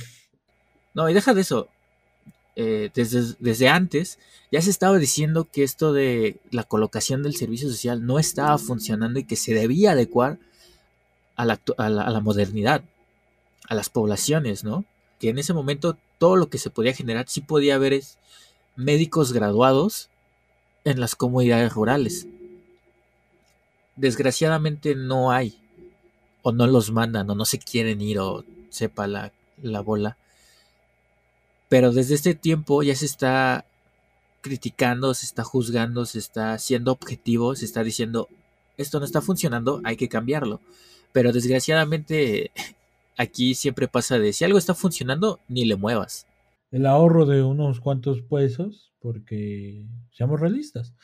No, 0.95 1.09
y 1.09 1.15
deja 1.15 1.33
de 1.33 1.41
eso. 1.41 1.69
Eh, 2.55 2.91
desde, 2.95 3.35
desde 3.39 3.71
antes 3.71 4.19
ya 4.51 4.61
se 4.61 4.69
estaba 4.69 4.99
diciendo 4.99 5.49
que 5.51 5.63
esto 5.63 5.95
de 5.95 6.39
la 6.51 6.65
colocación 6.65 7.23
del 7.23 7.35
servicio 7.35 7.71
social 7.71 8.05
no 8.05 8.19
estaba 8.19 8.59
funcionando 8.59 9.19
y 9.19 9.25
que 9.25 9.37
se 9.37 9.55
debía 9.55 9.93
adecuar 9.93 10.39
a 11.35 11.47
la, 11.47 11.59
a 11.79 11.89
la, 11.89 12.03
a 12.03 12.11
la 12.11 12.21
modernidad, 12.21 12.85
a 13.73 13.75
las 13.75 13.89
poblaciones, 13.89 14.65
¿no? 14.65 14.85
Que 15.19 15.31
en 15.31 15.39
ese 15.39 15.55
momento 15.55 15.97
todo 16.19 16.37
lo 16.37 16.49
que 16.49 16.59
se 16.59 16.71
podía 16.71 16.95
generar 16.95 17.27
sí 17.29 17.41
podía 17.41 17.75
haber 17.75 18.01
médicos 18.77 19.33
graduados 19.33 20.09
en 20.85 21.01
las 21.01 21.17
comunidades 21.17 21.73
rurales. 21.73 22.27
Desgraciadamente 23.97 24.95
no 24.95 25.31
hay, 25.33 25.59
o 26.43 26.53
no 26.53 26.67
los 26.67 26.91
mandan, 26.91 27.29
o 27.31 27.35
no 27.35 27.45
se 27.45 27.59
quieren 27.59 28.01
ir, 28.01 28.19
o 28.19 28.45
sepa 28.71 29.07
la, 29.07 29.33
la 29.63 29.81
bola. 29.81 30.17
Pero 31.69 31.93
desde 31.93 32.15
este 32.15 32.35
tiempo 32.35 32.83
ya 32.83 32.95
se 32.95 33.07
está 33.07 33.65
criticando, 34.43 35.15
se 35.15 35.25
está 35.25 35.45
juzgando, 35.45 36.05
se 36.05 36.19
está 36.19 36.59
siendo 36.59 36.93
objetivo, 36.93 37.55
se 37.55 37.65
está 37.65 37.83
diciendo, 37.83 38.29
esto 38.77 38.99
no 38.99 39.07
está 39.07 39.23
funcionando, 39.23 39.81
hay 39.85 39.97
que 39.97 40.09
cambiarlo. 40.09 40.61
Pero 41.13 41.33
desgraciadamente 41.33 42.51
aquí 43.17 43.55
siempre 43.55 43.89
pasa 43.89 44.19
de, 44.19 44.33
si 44.33 44.45
algo 44.45 44.59
está 44.59 44.75
funcionando, 44.75 45.41
ni 45.49 45.65
le 45.65 45.77
muevas. 45.77 46.27
El 46.71 46.87
ahorro 46.87 47.27
de 47.27 47.43
unos 47.43 47.81
cuantos 47.81 48.23
pesos, 48.23 48.93
porque 49.01 49.85
seamos 50.11 50.41
realistas, 50.41 50.95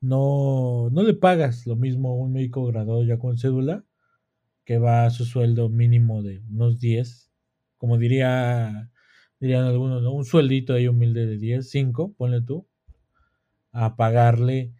no, 0.00 0.88
no 0.90 1.02
le 1.02 1.14
pagas 1.14 1.66
lo 1.66 1.76
mismo 1.76 2.10
a 2.10 2.14
un 2.14 2.32
médico 2.32 2.64
graduado 2.66 3.02
ya 3.04 3.18
con 3.18 3.38
cédula, 3.38 3.84
que 4.64 4.78
va 4.78 5.04
a 5.04 5.10
su 5.10 5.24
sueldo 5.24 5.68
mínimo 5.68 6.22
de 6.22 6.42
unos 6.50 6.78
10, 6.80 7.30
como 7.78 7.98
diría 7.98 8.90
dirían 9.38 9.64
algunos, 9.64 10.02
¿no? 10.02 10.12
Un 10.12 10.24
sueldito 10.24 10.74
ahí 10.74 10.88
humilde 10.88 11.26
de 11.26 11.38
10, 11.38 11.68
5, 11.68 12.14
ponle 12.16 12.40
tú, 12.40 12.66
a 13.72 13.96
pagarle 13.96 14.72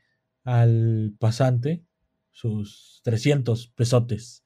al 0.45 1.15
pasante 1.19 1.85
sus 2.31 3.01
300 3.05 3.69
pesotes 3.69 4.45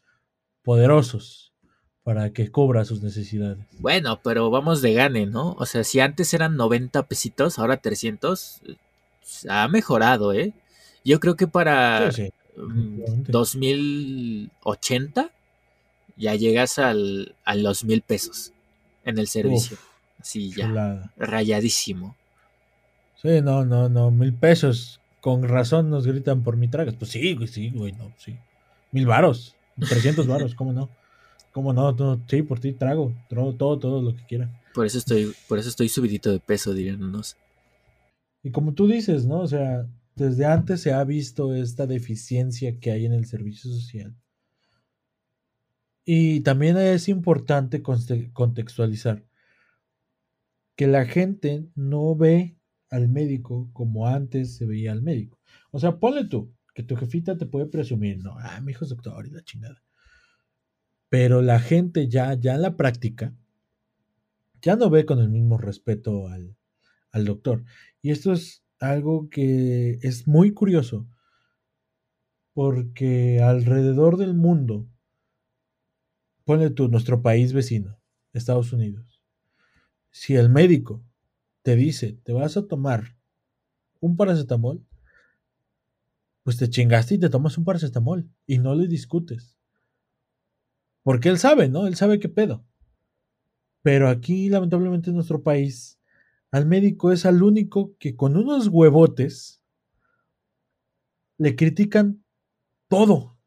poderosos 0.63 1.50
para 2.05 2.31
que 2.31 2.51
cubra 2.51 2.85
sus 2.85 3.03
necesidades. 3.03 3.59
Bueno, 3.79 4.21
pero 4.23 4.51
vamos 4.51 4.83
de 4.83 4.95
gane, 4.95 5.27
¿no? 5.27 5.55
O 5.59 5.67
sea, 5.67 5.85
si 5.85 6.01
antes 6.01 6.35
eran 6.35 6.57
90 6.57 7.07
pesitos, 7.07 7.59
ahora 7.59 7.77
300, 7.77 8.63
ha 9.49 9.69
mejorado, 9.69 10.33
¿eh? 10.33 10.53
Yo 11.05 11.21
creo 11.21 11.37
que 11.37 11.47
para 11.47 12.11
2080 12.57 15.23
mm, 15.23 15.29
ya 16.17 16.35
llegas 16.35 16.79
al, 16.79 17.35
a 17.45 17.55
los 17.55 17.85
mil 17.85 18.03
pesos 18.03 18.53
en 19.05 19.19
el 19.19 19.29
servicio. 19.29 19.79
Sí, 20.23 20.53
ya. 20.55 21.11
Rayadísimo. 21.17 22.15
Sí, 23.23 23.41
no, 23.43 23.65
no, 23.65 23.89
no. 23.89 24.11
Mil 24.11 24.35
pesos. 24.35 25.01
Con 25.21 25.45
razón 25.45 25.91
nos 25.91 26.07
gritan 26.07 26.43
por 26.43 26.57
mi 26.57 26.69
tragas. 26.69 26.95
Pues 26.95 27.11
sí, 27.11 27.35
güey, 27.35 27.49
sí, 27.49 27.71
güey, 27.71 27.93
no, 27.93 28.13
sí. 28.19 28.37
Mil 28.93 29.07
varos. 29.07 29.55
Trescientos 29.79 30.27
varos, 30.27 30.55
¿cómo 30.55 30.73
no? 30.73 30.89
¿Cómo 31.53 31.73
no? 31.73 31.93
no? 31.93 32.23
Sí, 32.29 32.43
por 32.43 32.61
ti 32.61 32.73
trago, 32.73 33.13
todo, 33.29 33.55
todo, 33.55 33.79
todo 33.79 34.03
lo 34.03 34.15
que 34.15 34.25
quiera. 34.27 34.61
Por 34.75 34.87
eso 34.87 34.99
estoy, 34.99 35.33
por 35.49 35.59
eso 35.59 35.69
estoy 35.69 35.89
subidito 35.89 36.31
de 36.31 36.41
peso, 36.41 36.73
dirían 36.73 37.03
unos. 37.03 37.37
Y 38.43 38.51
como 38.51 38.73
tú 38.73 38.87
dices, 38.87 39.27
¿no? 39.27 39.41
O 39.41 39.49
sea, 39.49 39.87
desde 40.15 40.47
antes 40.47 40.81
se 40.81 40.93
ha 40.93 41.03
visto 41.05 41.55
esta 41.55 41.87
deficiencia 41.87 42.79
que 42.79 42.91
hay 42.93 43.07
en 43.07 43.13
el 43.13 43.27
servicio 43.27 43.71
social. 43.71 44.15
Y 46.05 46.41
también 46.41 46.77
es 46.77 47.09
importante 47.09 47.83
contextualizar 47.83 49.25
que 50.77 50.87
la 50.87 51.05
gente 51.05 51.69
no 51.75 52.17
ve 52.17 52.57
al 52.91 53.09
médico 53.09 53.71
como 53.73 54.07
antes 54.07 54.57
se 54.57 54.67
veía 54.67 54.93
al 54.93 55.03
médico. 55.03 55.39
O 55.71 55.79
sea, 55.79 55.99
ponle 55.99 56.25
tú, 56.25 56.55
que 56.75 56.83
tu 56.83 56.97
jefita 56.97 57.37
te 57.37 57.47
puede 57.47 57.67
presumir, 57.67 58.19
no, 58.19 58.35
ah, 58.39 58.61
mi 58.61 58.73
hijo 58.73 58.85
es 58.85 58.91
doctor 58.91 59.27
y 59.27 59.31
la 59.31 59.43
chingada. 59.43 59.83
Pero 61.11 61.43
la 61.43 61.61
gente 61.61 62.09
ya, 62.09 62.33
ya 62.35 62.55
en 62.55 62.63
la 62.63 62.77
práctica, 62.77 63.35
ya 64.63 64.77
no 64.77 64.89
ve 64.89 65.05
con 65.05 65.19
el 65.19 65.29
mismo 65.29 65.59
respeto 65.59 66.29
al, 66.29 66.57
al 67.11 67.25
doctor. 67.25 67.65
Y 68.01 68.13
esto 68.13 68.33
es 68.33 68.65
algo 68.79 69.29
que 69.29 69.99
es 70.03 70.27
muy 70.27 70.53
curioso, 70.53 71.07
porque 72.55 73.41
alrededor 73.43 74.17
del 74.17 74.35
mundo, 74.35 74.89
ponle 76.45 76.71
tú, 76.71 76.89
nuestro 76.89 77.23
país 77.23 77.53
vecino, 77.53 77.99
Estados 78.33 78.73
Unidos, 78.73 79.21
si 80.11 80.37
el 80.37 80.49
médico 80.49 81.05
te 81.63 81.77
dice, 81.77 82.21
te 82.25 82.33
vas 82.33 82.57
a 82.57 82.67
tomar 82.67 83.17
un 84.01 84.17
paracetamol, 84.17 84.87
pues 86.43 86.57
te 86.57 86.71
chingaste 86.71 87.17
y 87.17 87.19
te 87.19 87.29
tomas 87.29 87.59
un 87.59 87.65
paracetamol 87.65 88.31
y 88.47 88.59
no 88.59 88.75
le 88.75 88.89
discutes. 88.89 89.60
Porque 91.03 91.29
él 91.29 91.39
sabe, 91.39 91.69
¿no? 91.69 91.87
Él 91.87 91.97
sabe 91.97 92.19
qué 92.19 92.29
pedo. 92.29 92.65
Pero 93.83 94.09
aquí, 94.09 94.49
lamentablemente, 94.49 95.11
en 95.11 95.17
nuestro 95.17 95.43
país, 95.43 95.99
al 96.51 96.67
médico 96.67 97.13
es 97.13 97.27
al 97.27 97.43
único 97.43 97.97
que 97.99 98.17
con 98.17 98.37
unos 98.37 98.69
huevotes 98.69 99.63
le 101.39 101.57
critican 101.57 102.23
todo. 102.89 103.39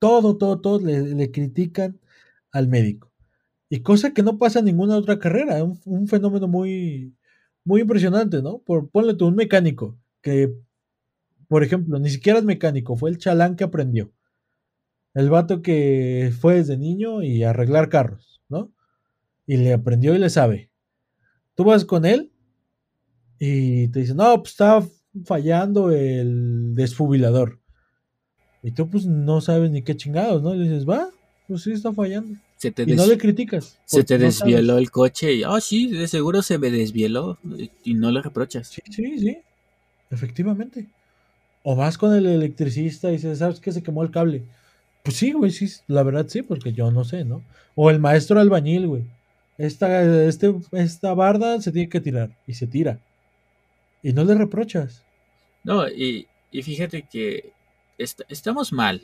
Todo, 0.00 0.36
todo, 0.36 0.60
todo 0.60 0.80
le, 0.80 1.30
critican 1.30 2.00
al 2.52 2.68
médico. 2.68 3.12
Y 3.68 3.80
cosa 3.82 4.12
que 4.12 4.22
no 4.22 4.38
pasa 4.38 4.60
en 4.60 4.66
ninguna 4.66 4.96
otra 4.96 5.18
carrera. 5.18 5.62
Un, 5.62 6.08
fenómeno 6.08 6.48
muy, 6.48 7.14
muy 7.64 7.82
impresionante, 7.82 8.42
¿no? 8.42 8.58
Por, 8.60 8.90
ponle 8.90 9.14
tú 9.14 9.26
un 9.26 9.36
mecánico 9.36 9.98
que, 10.22 10.54
por 11.48 11.62
ejemplo, 11.62 11.98
ni 11.98 12.10
siquiera 12.10 12.38
es 12.38 12.44
mecánico, 12.44 12.96
fue 12.96 13.10
el 13.10 13.18
chalán 13.18 13.56
que 13.56 13.64
aprendió. 13.64 14.12
El 15.18 15.30
vato 15.30 15.62
que 15.62 16.32
fue 16.40 16.54
desde 16.54 16.78
niño 16.78 17.24
y 17.24 17.42
arreglar 17.42 17.88
carros, 17.88 18.40
¿no? 18.48 18.72
Y 19.48 19.56
le 19.56 19.72
aprendió 19.72 20.14
y 20.14 20.18
le 20.18 20.30
sabe. 20.30 20.70
Tú 21.56 21.64
vas 21.64 21.84
con 21.84 22.06
él 22.06 22.30
y 23.40 23.88
te 23.88 23.98
dice, 23.98 24.14
no, 24.14 24.36
pues 24.36 24.52
está 24.52 24.80
fallando 25.24 25.90
el 25.90 26.72
desfubilador. 26.76 27.58
Y 28.62 28.70
tú 28.70 28.88
pues 28.88 29.06
no 29.06 29.40
sabes 29.40 29.72
ni 29.72 29.82
qué 29.82 29.96
chingados, 29.96 30.40
¿no? 30.40 30.54
Y 30.54 30.58
le 30.58 30.68
dices, 30.68 30.88
va, 30.88 31.10
pues 31.48 31.64
sí 31.64 31.72
está 31.72 31.92
fallando. 31.92 32.38
y 32.86 32.92
no 32.92 33.04
le 33.04 33.18
criticas. 33.18 33.76
Se 33.86 34.04
te 34.04 34.18
desvieló 34.18 34.78
el 34.78 34.92
coche 34.92 35.34
y, 35.34 35.42
ah, 35.42 35.60
sí, 35.60 35.90
de 35.90 36.06
seguro 36.06 36.42
se 36.42 36.58
me 36.58 36.70
desvieló 36.70 37.40
y 37.82 37.94
no 37.94 38.12
le 38.12 38.22
reprochas. 38.22 38.68
Sí, 38.68 38.82
sí, 38.88 39.18
sí, 39.18 39.36
efectivamente. 40.12 40.86
O 41.64 41.74
vas 41.74 41.98
con 41.98 42.14
el 42.14 42.24
electricista 42.24 43.08
y 43.08 43.14
dices, 43.14 43.40
¿sabes 43.40 43.58
qué? 43.58 43.72
Se 43.72 43.82
quemó 43.82 44.04
el 44.04 44.12
cable. 44.12 44.44
Pues 45.02 45.16
sí, 45.16 45.32
güey, 45.32 45.50
sí, 45.50 45.68
la 45.86 46.02
verdad 46.02 46.26
sí, 46.28 46.42
porque 46.42 46.72
yo 46.72 46.90
no 46.90 47.04
sé, 47.04 47.24
¿no? 47.24 47.42
O 47.74 47.90
el 47.90 48.00
maestro 48.00 48.40
albañil, 48.40 48.86
güey. 48.86 49.04
Esta, 49.56 50.02
este, 50.24 50.54
esta 50.72 51.14
barda 51.14 51.60
se 51.60 51.72
tiene 51.72 51.88
que 51.88 52.00
tirar 52.00 52.36
y 52.46 52.54
se 52.54 52.66
tira. 52.66 53.00
Y 54.02 54.12
no 54.12 54.24
le 54.24 54.34
reprochas. 54.34 55.04
No, 55.64 55.88
y, 55.88 56.28
fíjate 56.52 57.02
que 57.02 57.52
estamos 57.98 58.72
mal 58.72 59.02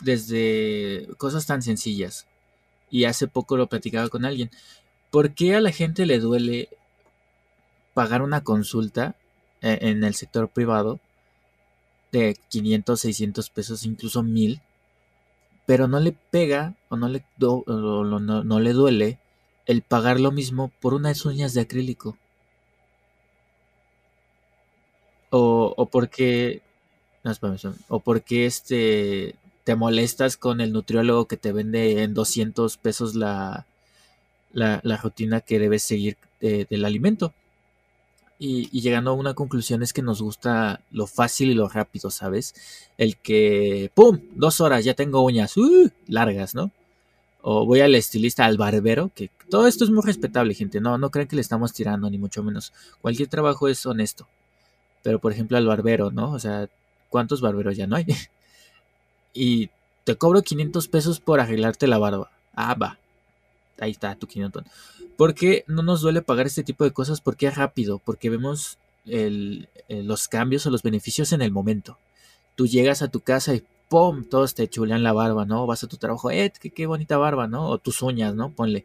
desde 0.00 1.08
cosas 1.16 1.46
tan 1.46 1.62
sencillas. 1.62 2.26
Y 2.90 3.04
hace 3.04 3.26
poco 3.26 3.56
lo 3.56 3.68
platicaba 3.68 4.08
con 4.08 4.24
alguien. 4.24 4.50
¿Por 5.10 5.34
qué 5.34 5.54
a 5.54 5.60
la 5.60 5.72
gente 5.72 6.06
le 6.06 6.18
duele 6.18 6.68
pagar 7.94 8.22
una 8.22 8.42
consulta 8.42 9.16
e, 9.62 9.78
en 9.88 10.04
el 10.04 10.14
sector 10.14 10.48
privado 10.48 11.00
de 12.18 12.36
500, 12.48 13.00
600 13.00 13.50
pesos, 13.50 13.84
incluso 13.84 14.22
1000? 14.22 14.60
Pero 15.66 15.88
no 15.88 16.00
le 16.00 16.12
pega 16.12 16.74
o 16.88 16.96
no 16.96 17.08
le, 17.08 17.24
no 17.38 18.60
le 18.60 18.72
duele 18.72 19.18
el 19.66 19.82
pagar 19.82 20.20
lo 20.20 20.30
mismo 20.30 20.70
por 20.80 20.94
unas 20.94 21.24
uñas 21.24 21.54
de 21.54 21.62
acrílico. 21.62 22.16
O, 25.36 25.88
porque. 25.90 26.62
No, 27.24 27.32
o 27.88 28.00
porque 28.00 28.46
este. 28.46 29.34
Te 29.64 29.76
molestas 29.76 30.36
con 30.36 30.60
el 30.60 30.72
nutriólogo 30.72 31.26
que 31.26 31.38
te 31.38 31.50
vende 31.50 32.02
en 32.02 32.12
200 32.12 32.76
pesos 32.76 33.14
la, 33.14 33.66
la, 34.52 34.96
rutina 34.98 35.40
que 35.40 35.58
debes 35.58 35.82
seguir 35.82 36.18
del 36.40 36.84
alimento. 36.84 37.32
Y, 38.38 38.80
llegando 38.80 39.10
a 39.10 39.14
una 39.14 39.34
conclusión 39.34 39.82
es 39.82 39.92
que 39.92 40.02
nos 40.02 40.20
gusta 40.20 40.80
lo 40.90 41.06
fácil 41.06 41.50
y 41.50 41.54
lo 41.54 41.68
rápido, 41.68 42.10
¿sabes? 42.10 42.54
El 42.98 43.16
que, 43.16 43.90
¡pum! 43.94 44.20
Dos 44.34 44.60
horas, 44.60 44.84
ya 44.84 44.94
tengo 44.94 45.22
uñas 45.22 45.56
¡uh! 45.56 45.90
largas, 46.08 46.54
¿no? 46.54 46.70
O 47.42 47.64
voy 47.66 47.80
al 47.80 47.94
estilista, 47.94 48.44
al 48.44 48.56
barbero, 48.56 49.10
que 49.14 49.30
todo 49.50 49.66
esto 49.66 49.84
es 49.84 49.90
muy 49.90 50.02
respetable, 50.02 50.54
gente. 50.54 50.80
No, 50.80 50.98
no 50.98 51.10
crean 51.10 51.28
que 51.28 51.36
le 51.36 51.42
estamos 51.42 51.72
tirando, 51.72 52.10
ni 52.10 52.18
mucho 52.18 52.42
menos. 52.42 52.72
Cualquier 53.00 53.28
trabajo 53.28 53.68
es 53.68 53.86
honesto. 53.86 54.26
Pero 55.02 55.18
por 55.20 55.32
ejemplo 55.32 55.56
al 55.56 55.66
barbero, 55.66 56.10
¿no? 56.10 56.32
O 56.32 56.38
sea, 56.38 56.68
¿cuántos 57.10 57.40
barberos 57.40 57.76
ya 57.76 57.86
no 57.86 57.96
hay? 57.96 58.06
y 59.34 59.70
te 60.04 60.16
cobro 60.16 60.42
500 60.42 60.88
pesos 60.88 61.20
por 61.20 61.40
arreglarte 61.40 61.86
la 61.86 61.98
barba. 61.98 62.30
Ah, 62.54 62.74
va. 62.74 62.98
Ahí 63.80 63.90
está 63.90 64.14
tu 64.14 64.26
500. 64.26 64.64
¿Por 65.16 65.34
qué 65.34 65.64
no 65.66 65.82
nos 65.82 66.00
duele 66.00 66.22
pagar 66.22 66.46
este 66.46 66.64
tipo 66.64 66.84
de 66.84 66.92
cosas? 66.92 67.20
Porque 67.20 67.46
es 67.46 67.56
rápido, 67.56 67.98
porque 67.98 68.30
vemos 68.30 68.78
los 69.88 70.28
cambios 70.28 70.66
o 70.66 70.70
los 70.70 70.82
beneficios 70.82 71.32
en 71.32 71.42
el 71.42 71.52
momento. 71.52 71.98
Tú 72.54 72.66
llegas 72.66 73.02
a 73.02 73.08
tu 73.08 73.20
casa 73.20 73.54
y 73.54 73.64
¡pum! 73.88 74.24
Todos 74.24 74.54
te 74.54 74.68
chulean 74.68 75.02
la 75.02 75.12
barba, 75.12 75.44
¿no? 75.44 75.66
Vas 75.66 75.84
a 75.84 75.88
tu 75.88 75.96
trabajo, 75.96 76.30
¡eh! 76.30 76.52
Qué, 76.74 76.86
bonita 76.86 77.16
barba, 77.18 77.46
¿no? 77.46 77.68
O 77.68 77.78
tus 77.78 78.02
uñas, 78.02 78.34
¿no? 78.34 78.50
Ponle. 78.50 78.84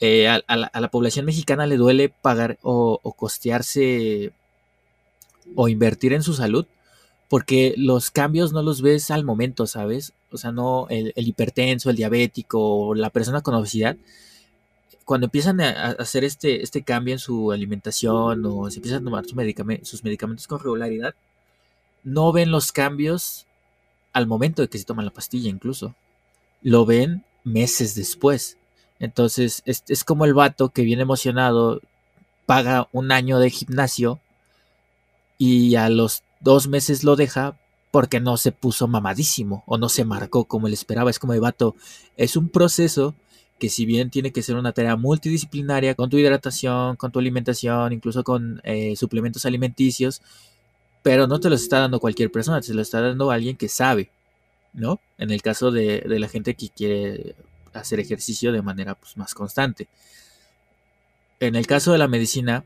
Eh, 0.00 0.28
a, 0.28 0.42
la, 0.46 0.90
población 0.90 1.24
mexicana 1.24 1.66
le 1.66 1.78
duele 1.78 2.10
pagar 2.10 2.58
o 2.62 3.00
costearse 3.16 4.32
o 5.54 5.68
invertir 5.68 6.12
en 6.12 6.22
su 6.22 6.34
salud, 6.34 6.66
porque 7.28 7.74
los 7.76 8.10
cambios 8.10 8.52
no 8.52 8.62
los 8.62 8.82
ves 8.82 9.10
al 9.10 9.24
momento, 9.24 9.66
¿sabes? 9.66 10.12
O 10.30 10.36
sea, 10.36 10.52
no 10.52 10.86
el, 10.90 11.12
hipertenso, 11.16 11.90
el 11.90 11.96
diabético, 11.96 12.94
la 12.94 13.10
persona 13.10 13.42
con 13.42 13.54
obesidad, 13.54 13.96
cuando 15.04 15.26
empiezan 15.26 15.60
a 15.60 15.90
hacer 15.92 16.24
este, 16.24 16.62
este 16.62 16.82
cambio 16.82 17.14
en 17.14 17.20
su 17.20 17.52
alimentación 17.52 18.44
o 18.44 18.70
se 18.70 18.78
empiezan 18.78 19.02
a 19.02 19.04
tomar 19.04 19.24
sus 19.24 20.02
medicamentos 20.02 20.46
con 20.48 20.58
regularidad, 20.58 21.14
no 22.02 22.32
ven 22.32 22.50
los 22.50 22.72
cambios 22.72 23.46
al 24.12 24.26
momento 24.26 24.62
de 24.62 24.68
que 24.68 24.78
se 24.78 24.84
toman 24.84 25.04
la 25.04 25.12
pastilla 25.12 25.48
incluso. 25.48 25.94
Lo 26.62 26.86
ven 26.86 27.24
meses 27.44 27.94
después. 27.94 28.58
Entonces 28.98 29.62
es, 29.64 29.84
es 29.88 30.04
como 30.04 30.24
el 30.24 30.34
vato 30.34 30.70
que 30.70 30.82
viene 30.82 31.02
emocionado, 31.02 31.80
paga 32.46 32.88
un 32.92 33.12
año 33.12 33.38
de 33.38 33.50
gimnasio 33.50 34.20
y 35.38 35.74
a 35.76 35.88
los 35.88 36.22
dos 36.40 36.68
meses 36.68 37.04
lo 37.04 37.16
deja 37.16 37.56
porque 37.96 38.20
no 38.20 38.36
se 38.36 38.52
puso 38.52 38.88
mamadísimo 38.88 39.64
o 39.64 39.78
no 39.78 39.88
se 39.88 40.04
marcó 40.04 40.44
como 40.44 40.66
él 40.66 40.74
esperaba. 40.74 41.08
Es 41.08 41.18
como 41.18 41.32
de 41.32 41.40
vato, 41.40 41.76
es 42.18 42.36
un 42.36 42.50
proceso 42.50 43.14
que 43.58 43.70
si 43.70 43.86
bien 43.86 44.10
tiene 44.10 44.32
que 44.32 44.42
ser 44.42 44.56
una 44.56 44.72
tarea 44.72 44.96
multidisciplinaria 44.96 45.94
con 45.94 46.10
tu 46.10 46.18
hidratación, 46.18 46.96
con 46.96 47.10
tu 47.10 47.20
alimentación, 47.20 47.94
incluso 47.94 48.22
con 48.22 48.60
eh, 48.64 48.96
suplementos 48.96 49.46
alimenticios, 49.46 50.20
pero 51.02 51.26
no 51.26 51.40
te 51.40 51.48
los 51.48 51.62
está 51.62 51.78
dando 51.78 51.98
cualquier 51.98 52.30
persona, 52.30 52.60
te 52.60 52.74
lo 52.74 52.82
está 52.82 53.00
dando 53.00 53.30
alguien 53.30 53.56
que 53.56 53.70
sabe, 53.70 54.10
¿no? 54.74 55.00
En 55.16 55.30
el 55.30 55.40
caso 55.40 55.70
de, 55.70 56.04
la 56.06 56.28
gente 56.28 56.52
que 56.52 56.68
quiere 56.68 57.34
hacer 57.72 57.98
ejercicio 57.98 58.52
de 58.52 58.60
manera 58.60 58.94
pues, 58.94 59.16
más 59.16 59.32
constante. 59.32 59.88
En 61.40 61.54
el 61.54 61.66
caso 61.66 61.92
de 61.92 61.98
la 61.98 62.08
medicina, 62.08 62.62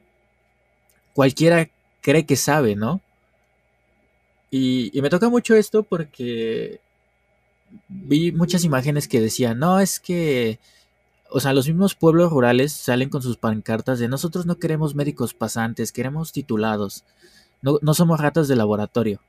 cualquiera 1.14 1.70
cree 2.00 2.26
que 2.26 2.34
sabe, 2.34 2.74
¿no? 2.74 3.00
Y, 4.50 4.90
me 5.00 5.10
toca 5.10 5.28
mucho 5.28 5.54
esto 5.54 5.82
porque 5.82 6.80
vi 7.88 8.32
muchas 8.32 8.64
imágenes 8.64 9.06
que 9.08 9.20
decían, 9.20 9.58
no, 9.58 9.78
es 9.80 10.00
que, 10.00 10.58
o 11.30 11.40
sea, 11.40 11.52
los 11.52 11.68
mismos 11.68 11.94
pueblos 11.94 12.30
rurales 12.32 12.72
salen 12.72 13.10
con 13.10 13.22
sus 13.22 13.36
pancartas 13.36 13.98
de 14.00 14.08
nosotros 14.08 14.46
no 14.46 14.58
queremos 14.58 14.94
médicos 14.94 15.34
pasantes, 15.34 15.92
queremos 15.92 16.32
titulados, 16.32 17.04
no, 17.62 17.78
no 17.82 17.94
somos 17.94 18.20
ratas 18.20 18.48
de 18.48 18.56
laboratorio. 18.56 19.20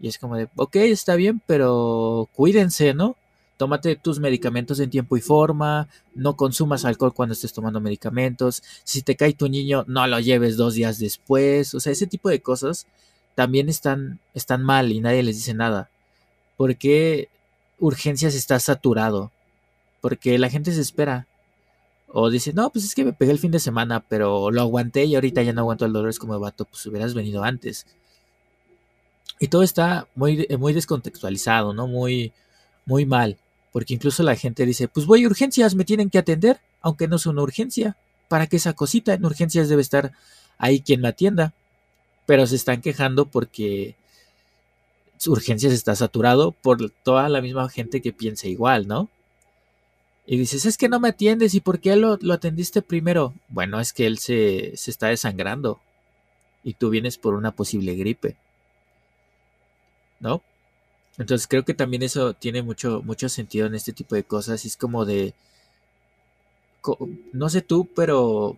Y 0.00 0.08
es 0.08 0.18
como 0.18 0.36
de, 0.36 0.48
ok, 0.56 0.76
está 0.76 1.14
bien, 1.16 1.42
pero 1.46 2.28
cuídense, 2.34 2.94
¿no? 2.94 3.16
tómate 3.60 3.94
tus 3.94 4.20
medicamentos 4.20 4.80
en 4.80 4.88
tiempo 4.88 5.18
y 5.18 5.20
forma, 5.20 5.86
no 6.14 6.34
consumas 6.34 6.86
alcohol 6.86 7.12
cuando 7.12 7.34
estés 7.34 7.52
tomando 7.52 7.78
medicamentos, 7.78 8.62
si 8.84 9.02
te 9.02 9.16
cae 9.16 9.34
tu 9.34 9.50
niño, 9.50 9.84
no 9.86 10.06
lo 10.06 10.18
lleves 10.18 10.56
dos 10.56 10.72
días 10.72 10.98
después, 10.98 11.74
o 11.74 11.80
sea, 11.80 11.92
ese 11.92 12.06
tipo 12.06 12.30
de 12.30 12.40
cosas 12.40 12.86
también 13.34 13.68
están, 13.68 14.20
están 14.34 14.62
mal 14.62 14.92
y 14.92 15.00
nadie 15.00 15.22
les 15.22 15.36
dice 15.36 15.54
nada. 15.54 15.90
Porque 16.56 17.28
urgencias 17.78 18.34
está 18.34 18.60
saturado, 18.60 19.32
porque 20.00 20.38
la 20.38 20.50
gente 20.50 20.72
se 20.72 20.80
espera. 20.80 21.26
O 22.12 22.28
dice, 22.28 22.52
no, 22.52 22.70
pues 22.70 22.84
es 22.84 22.94
que 22.94 23.04
me 23.04 23.12
pegué 23.12 23.30
el 23.32 23.38
fin 23.38 23.52
de 23.52 23.60
semana, 23.60 24.00
pero 24.00 24.50
lo 24.50 24.60
aguanté 24.60 25.04
y 25.04 25.14
ahorita 25.14 25.42
ya 25.42 25.52
no 25.52 25.60
aguanto 25.60 25.86
el 25.86 25.92
dolor, 25.92 26.10
es 26.10 26.18
como 26.18 26.38
vato, 26.40 26.64
pues 26.64 26.84
hubieras 26.86 27.14
venido 27.14 27.44
antes. 27.44 27.86
Y 29.38 29.48
todo 29.48 29.62
está 29.62 30.08
muy, 30.14 30.46
muy 30.58 30.72
descontextualizado, 30.72 31.72
¿no? 31.72 31.86
Muy, 31.86 32.32
muy 32.84 33.06
mal. 33.06 33.38
Porque 33.72 33.94
incluso 33.94 34.22
la 34.22 34.36
gente 34.36 34.66
dice, 34.66 34.88
pues 34.88 35.06
voy 35.06 35.24
a 35.24 35.28
urgencias, 35.28 35.74
me 35.74 35.84
tienen 35.84 36.10
que 36.10 36.18
atender, 36.18 36.60
aunque 36.82 37.08
no 37.08 37.16
es 37.16 37.26
una 37.26 37.42
urgencia. 37.42 37.96
¿Para 38.28 38.46
qué 38.48 38.56
esa 38.56 38.74
cosita? 38.74 39.14
En 39.14 39.24
urgencias 39.24 39.68
debe 39.68 39.82
estar 39.82 40.12
ahí 40.58 40.80
quien 40.80 41.00
me 41.00 41.08
atienda. 41.08 41.54
Pero 42.30 42.46
se 42.46 42.54
están 42.54 42.80
quejando 42.80 43.26
porque 43.26 43.96
su 45.16 45.32
urgencias 45.32 45.72
está 45.72 45.96
saturado 45.96 46.52
por 46.52 46.88
toda 46.88 47.28
la 47.28 47.40
misma 47.40 47.68
gente 47.68 48.00
que 48.00 48.12
piensa 48.12 48.46
igual, 48.46 48.86
¿no? 48.86 49.08
Y 50.26 50.36
dices, 50.36 50.64
es 50.64 50.78
que 50.78 50.88
no 50.88 51.00
me 51.00 51.08
atiendes, 51.08 51.56
¿y 51.56 51.60
por 51.60 51.80
qué 51.80 51.96
lo, 51.96 52.18
lo 52.20 52.34
atendiste 52.34 52.82
primero? 52.82 53.34
Bueno, 53.48 53.80
es 53.80 53.92
que 53.92 54.06
él 54.06 54.18
se, 54.18 54.76
se 54.76 54.92
está 54.92 55.08
desangrando 55.08 55.80
y 56.62 56.74
tú 56.74 56.88
vienes 56.88 57.18
por 57.18 57.34
una 57.34 57.50
posible 57.50 57.96
gripe. 57.96 58.36
¿No? 60.20 60.40
Entonces 61.18 61.48
creo 61.48 61.64
que 61.64 61.74
también 61.74 62.04
eso 62.04 62.34
tiene 62.34 62.62
mucho, 62.62 63.02
mucho 63.02 63.28
sentido 63.28 63.66
en 63.66 63.74
este 63.74 63.92
tipo 63.92 64.14
de 64.14 64.22
cosas. 64.22 64.64
Es 64.64 64.76
como 64.76 65.04
de. 65.04 65.34
No 67.32 67.48
sé 67.48 67.60
tú, 67.60 67.88
pero 67.92 68.56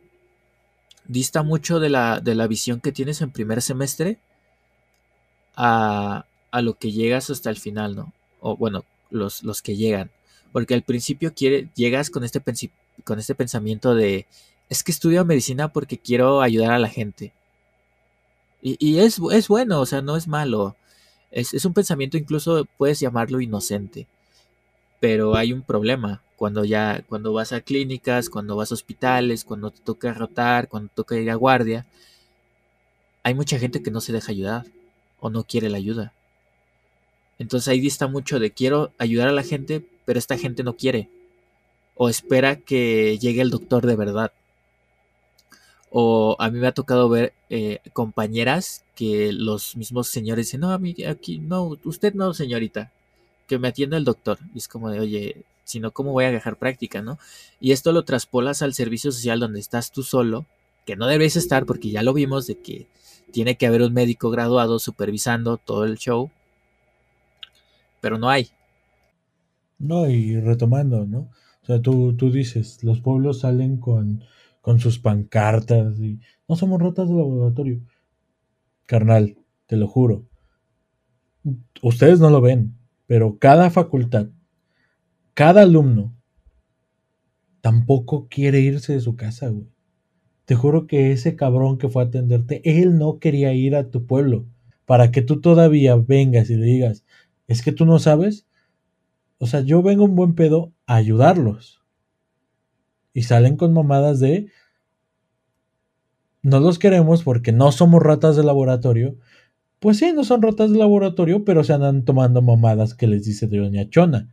dista 1.07 1.43
mucho 1.43 1.81
de 1.81 1.91
la, 1.91 2.21
de 2.21 2.35
la 2.35 2.47
visión 2.47 2.81
que 2.81 2.93
tienes 2.93 3.21
en 3.21 3.31
primer 3.31 3.63
semestre 3.63 4.19
a, 5.57 6.27
a 6.51 6.63
lo 6.63 6.75
que 6.75 6.93
llegas 6.93 7.31
hasta 7.31 7.51
el 7.51 7.57
final, 7.57 7.97
¿no? 7.97 8.13
O 8.41 8.57
bueno, 8.57 8.85
los, 9.11 9.43
los 9.43 9.63
que 9.63 9.77
llegan. 9.77 10.11
Porque 10.53 10.75
al 10.75 10.83
principio 10.83 11.35
quiere, 11.35 11.69
llegas 11.75 12.11
con 12.11 12.25
este, 12.25 12.43
con 13.05 13.19
este 13.19 13.35
pensamiento 13.35 13.95
de, 13.95 14.27
es 14.69 14.83
que 14.83 14.93
estudio 14.93 15.25
medicina 15.25 15.73
porque 15.73 15.99
quiero 15.99 16.41
ayudar 16.41 16.73
a 16.73 16.79
la 16.79 16.89
gente. 16.89 17.33
Y, 18.61 18.77
y 18.79 19.01
es, 19.01 19.21
es, 19.33 19.49
bueno, 19.49 19.81
o 19.81 19.87
sea, 19.87 20.03
no 20.03 20.17
es 20.17 20.29
malo. 20.29 20.77
Es, 21.31 21.65
un 21.65 21.75
pensamiento 21.75 22.17
incluso 22.17 22.67
puedes 22.77 23.01
llamarlo 23.01 23.41
inocente. 23.41 24.07
Pero 25.01 25.35
hay 25.35 25.53
un 25.53 25.63
problema 25.63 26.23
cuando 26.43 26.65
ya, 26.65 27.05
cuando 27.09 27.33
vas 27.33 27.53
a 27.53 27.61
clínicas, 27.61 28.29
cuando 28.29 28.57
vas 28.57 28.73
a 28.73 28.75
hospitales, 28.75 29.45
cuando 29.45 29.71
te 29.71 29.81
toca 29.81 30.13
rotar, 30.13 30.67
cuando 30.67 30.91
toca 30.93 31.17
ir 31.17 31.31
a 31.31 31.37
guardia, 31.37 31.87
hay 33.23 33.33
mucha 33.33 33.61
gente 33.61 33.81
que 33.81 33.93
no 33.93 34.01
se 34.01 34.13
deja 34.13 34.33
ayudar 34.33 34.67
o 35.21 35.31
no 35.31 35.45
quiere 35.45 35.71
la 35.71 35.77
ayuda. 35.77 36.13
Entonces 37.39 37.69
ahí 37.69 37.79
dista 37.79 38.09
mucho 38.09 38.41
de 38.41 38.51
quiero 38.51 38.91
ayudar 38.99 39.29
a 39.29 39.33
la 39.33 39.45
gente, 39.45 39.87
pero 40.05 40.19
esta 40.19 40.37
gente 40.37 40.65
no 40.65 40.75
quiere. 40.75 41.09
O 41.95 42.09
espera 42.09 42.57
que 42.57 43.19
llegue 43.21 43.41
el 43.41 43.51
doctor 43.51 43.87
de 43.87 43.95
verdad. 43.95 44.33
O 45.91 46.35
a 46.41 46.51
mí 46.51 46.59
me 46.59 46.67
ha 46.67 46.73
tocado 46.73 47.09
ver 47.09 47.35
eh, 47.51 47.79
compañeras 47.93 48.83
que 48.97 49.33
los 49.33 49.77
mismos 49.77 50.09
señores 50.09 50.47
dicen, 50.47 50.63
no, 50.63 50.73
a 50.73 50.79
mí 50.79 51.05
aquí, 51.05 51.39
no, 51.39 51.79
usted 51.85 52.15
no, 52.15 52.35
señorita, 52.35 52.91
que 53.47 53.59
me 53.59 53.69
atienda 53.69 53.97
el 53.97 54.05
doctor. 54.05 54.39
Y 54.55 54.59
es 54.59 54.69
como 54.69 54.91
de, 54.91 55.01
oye, 55.01 55.45
si 55.65 55.81
no, 55.81 55.91
¿cómo 55.91 56.13
voy 56.13 56.25
a 56.25 56.33
dejar 56.33 56.57
práctica, 56.57 57.03
no? 57.03 57.19
Y 57.61 57.73
esto 57.73 57.93
lo 57.93 58.05
traspolas 58.05 58.63
al 58.63 58.75
servicio 58.75 59.13
social 59.13 59.41
donde 59.41 59.61
estás 59.61 59.93
tú 59.93 60.03
solo, 60.03 60.47
que 60.87 60.97
no 60.97 61.07
debes 61.07 61.37
estar 61.37 61.67
porque 61.67 61.91
ya 61.91 62.03
lo 62.03 62.13
vimos 62.13 62.47
de 62.47 62.59
que 62.59 62.87
tiene 63.31 63.57
que 63.57 63.67
haber 63.67 63.83
un 63.83 63.93
médico 63.93 64.31
graduado 64.31 64.79
supervisando 64.79 65.57
todo 65.57 65.85
el 65.85 65.97
show, 65.97 66.31
pero 68.01 68.19
no 68.19 68.29
hay. 68.29 68.49
No, 69.79 70.09
y 70.09 70.39
retomando, 70.41 71.07
¿no? 71.07 71.31
O 71.63 71.67
sea, 71.67 71.81
tú, 71.81 72.15
tú 72.17 72.31
dices, 72.31 72.83
los 72.83 73.01
pueblos 73.01 73.41
salen 73.41 73.79
con 73.79 74.23
con 74.63 74.79
sus 74.79 74.99
pancartas 74.99 75.99
y 75.99 76.21
no 76.49 76.57
somos 76.57 76.81
ratas 76.81 77.09
de 77.09 77.17
laboratorio. 77.17 77.81
Carnal, 78.87 79.37
te 79.67 79.77
lo 79.77 79.89
juro. 79.89 80.25
Ustedes 81.83 82.21
no 82.21 82.31
lo 82.31 82.41
ven, 82.41 82.79
pero 83.07 83.39
cada 83.39 83.71
facultad, 83.71 84.29
cada 85.35 85.63
alumno, 85.63 86.15
tampoco 87.61 88.29
quiere 88.29 88.61
irse 88.61 88.93
de 88.93 89.01
su 89.01 89.17
casa, 89.17 89.49
güey. 89.49 89.69
Te 90.45 90.55
juro 90.55 90.87
que 90.87 91.13
ese 91.13 91.37
cabrón 91.37 91.79
que 91.79 91.89
fue 91.89 92.03
a 92.03 92.07
atenderte, 92.07 92.61
él 92.65 92.99
no 92.99 93.19
quería 93.19 93.55
ir 93.55 93.77
a 93.77 93.89
tu 93.91 94.07
pueblo. 94.07 94.47
Para 94.85 95.13
que 95.13 95.23
tú 95.23 95.41
todavía 95.41 95.97
vengas 95.97 96.51
y 96.51 96.57
le 96.57 96.67
digas, 96.67 97.05
es 97.47 97.63
que 97.63 97.73
tú 97.73 97.87
no 97.87 97.99
sabes. 97.99 98.47
O 99.39 99.47
sea, 99.47 99.61
yo 99.61 99.83
vengo 99.83 100.05
un 100.05 100.17
buen 100.17 100.35
pedo 100.35 100.73
a 100.87 100.97
ayudarlos 100.97 101.83
y 103.15 103.23
salen 103.23 103.57
con 103.57 103.73
mamadas 103.73 104.21
de 104.21 104.49
no 106.43 106.59
los 106.59 106.79
queremos 106.79 107.23
porque 107.23 107.53
no 107.53 107.71
somos 107.71 108.03
ratas 108.03 108.37
de 108.37 108.43
laboratorio. 108.43 109.17
Pues 109.83 109.99
sí, 109.99 110.13
no 110.13 110.23
son 110.23 110.41
ratas 110.41 110.71
de 110.71 110.79
laboratorio, 110.79 111.45
pero 111.45 111.65
se 111.65 111.73
andan 111.73 112.05
tomando 112.05 112.41
mamadas 112.41 112.95
que 112.95 113.09
les 113.09 113.25
dice 113.25 113.49
de 113.49 113.59
Doña 113.59 113.91
Chona. 113.91 114.29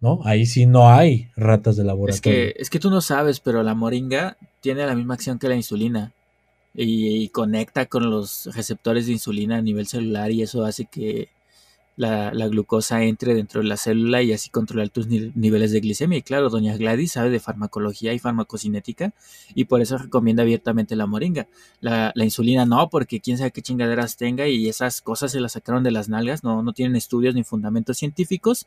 ¿No? 0.00 0.20
Ahí 0.24 0.44
sí 0.44 0.66
no 0.66 0.90
hay 0.90 1.30
ratas 1.36 1.76
de 1.76 1.84
laboratorio. 1.84 2.14
Es 2.14 2.52
que, 2.52 2.62
es 2.62 2.68
que 2.68 2.78
tú 2.78 2.90
no 2.90 3.00
sabes, 3.00 3.40
pero 3.40 3.62
la 3.62 3.74
moringa 3.74 4.36
tiene 4.60 4.84
la 4.84 4.94
misma 4.94 5.14
acción 5.14 5.38
que 5.38 5.48
la 5.48 5.56
insulina. 5.56 6.12
y 6.74 7.28
conecta 7.30 7.86
con 7.86 8.10
los 8.10 8.50
receptores 8.54 9.06
de 9.06 9.12
insulina 9.12 9.56
a 9.56 9.62
nivel 9.62 9.86
celular 9.86 10.30
y 10.32 10.42
eso 10.42 10.64
hace 10.64 10.84
que 10.84 11.28
la, 11.96 12.30
glucosa 12.48 13.02
entre 13.04 13.34
dentro 13.34 13.62
de 13.62 13.68
la 13.68 13.76
célula 13.76 14.22
y 14.22 14.32
así 14.32 14.50
controlar 14.50 14.88
tus 14.88 15.06
niveles 15.06 15.70
de 15.72 15.80
glicemia. 15.80 16.18
Y 16.18 16.22
claro, 16.22 16.50
doña 16.50 16.76
Gladys 16.76 17.12
sabe 17.12 17.30
de 17.30 17.40
farmacología 17.40 18.12
y 18.12 18.18
farmacocinética 18.18 19.12
y 19.54 19.66
por 19.66 19.80
eso 19.80 19.98
recomienda 19.98 20.42
abiertamente 20.42 20.96
la 20.96 21.06
moringa. 21.06 21.46
La, 21.80 22.12
insulina 22.16 22.66
no, 22.66 22.88
porque 22.90 23.20
quién 23.20 23.38
sabe 23.38 23.52
qué 23.52 23.62
chingaderas 23.62 24.16
tenga 24.16 24.48
y 24.48 24.68
esas 24.68 25.00
cosas 25.00 25.32
se 25.32 25.40
las 25.40 25.52
sacaron 25.52 25.84
de 25.84 25.90
las 25.90 26.08
nalgas, 26.08 26.42
no, 26.42 26.62
no 26.62 26.72
tienen 26.72 26.96
estudios 26.96 27.34
ni 27.34 27.44
fundamentos 27.44 27.98
científicos 27.98 28.66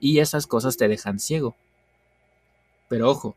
y 0.00 0.18
esas 0.18 0.46
cosas 0.46 0.76
te 0.76 0.88
dejan 0.88 1.18
ciego. 1.20 1.54
Pero 2.88 3.10
ojo, 3.10 3.36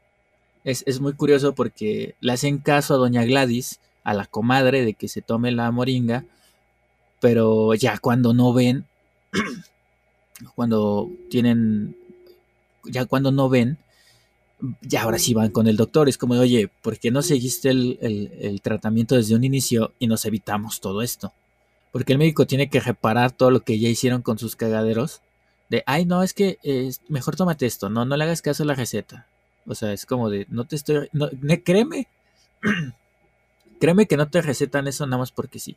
es, 0.63 0.83
es 0.87 0.99
muy 0.99 1.13
curioso 1.13 1.53
porque 1.53 2.15
le 2.19 2.33
hacen 2.33 2.57
caso 2.57 2.95
a 2.95 2.97
doña 2.97 3.23
Gladys, 3.23 3.79
a 4.03 4.13
la 4.13 4.25
comadre, 4.25 4.83
de 4.83 4.93
que 4.93 5.07
se 5.07 5.21
tome 5.21 5.51
la 5.51 5.69
moringa, 5.71 6.25
pero 7.19 7.73
ya 7.73 7.97
cuando 7.97 8.33
no 8.33 8.53
ven, 8.53 8.85
cuando 10.55 11.11
tienen, 11.29 11.95
ya 12.85 13.05
cuando 13.05 13.31
no 13.31 13.49
ven, 13.49 13.77
ya 14.81 15.03
ahora 15.03 15.19
sí 15.19 15.33
van 15.33 15.51
con 15.51 15.67
el 15.67 15.77
doctor. 15.77 16.09
Es 16.09 16.17
como, 16.17 16.35
oye, 16.35 16.69
¿por 16.81 16.99
qué 16.99 17.11
no 17.11 17.21
seguiste 17.21 17.69
el, 17.69 18.59
tratamiento 18.63 19.15
desde 19.15 19.35
un 19.35 19.43
inicio 19.43 19.93
y 19.99 20.07
nos 20.07 20.25
evitamos 20.25 20.79
todo 20.81 21.01
esto? 21.01 21.33
Porque 21.91 22.13
el 22.13 22.19
médico 22.19 22.45
tiene 22.45 22.69
que 22.69 22.79
reparar 22.79 23.31
todo 23.31 23.51
lo 23.51 23.61
que 23.61 23.79
ya 23.79 23.89
hicieron 23.89 24.21
con 24.21 24.37
sus 24.37 24.55
cagaderos. 24.55 25.21
De, 25.69 25.83
ay, 25.85 26.05
no, 26.05 26.23
es 26.23 26.33
que 26.33 26.57
mejor 27.07 27.35
tómate 27.35 27.65
esto, 27.65 27.89
no, 27.89 28.05
no 28.05 28.15
le 28.17 28.23
hagas 28.23 28.41
caso 28.41 28.63
a 28.63 28.65
la 28.65 28.75
receta. 28.75 29.27
O 29.67 29.75
sea, 29.75 29.91
es 29.91 30.05
como 30.05 30.29
de, 30.29 30.47
no 30.49 30.65
te 30.65 30.77
estoy, 30.77 31.09
no, 31.11 31.29
créeme, 31.63 32.07
créeme 33.79 34.07
que 34.07 34.15
no 34.17 34.29
te 34.29 34.41
recetan 34.41 34.87
eso 34.87 35.05
nada 35.05 35.19
más 35.19 35.31
porque 35.31 35.59
sí. 35.59 35.75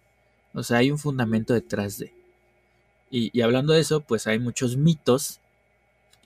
O 0.54 0.62
sea, 0.62 0.78
hay 0.78 0.90
un 0.90 0.98
fundamento 0.98 1.54
detrás 1.54 1.98
de. 1.98 2.12
Y, 3.10 3.40
hablando 3.40 3.72
de 3.72 3.80
eso, 3.80 4.00
pues 4.00 4.26
hay 4.26 4.38
muchos 4.38 4.76
mitos 4.76 5.40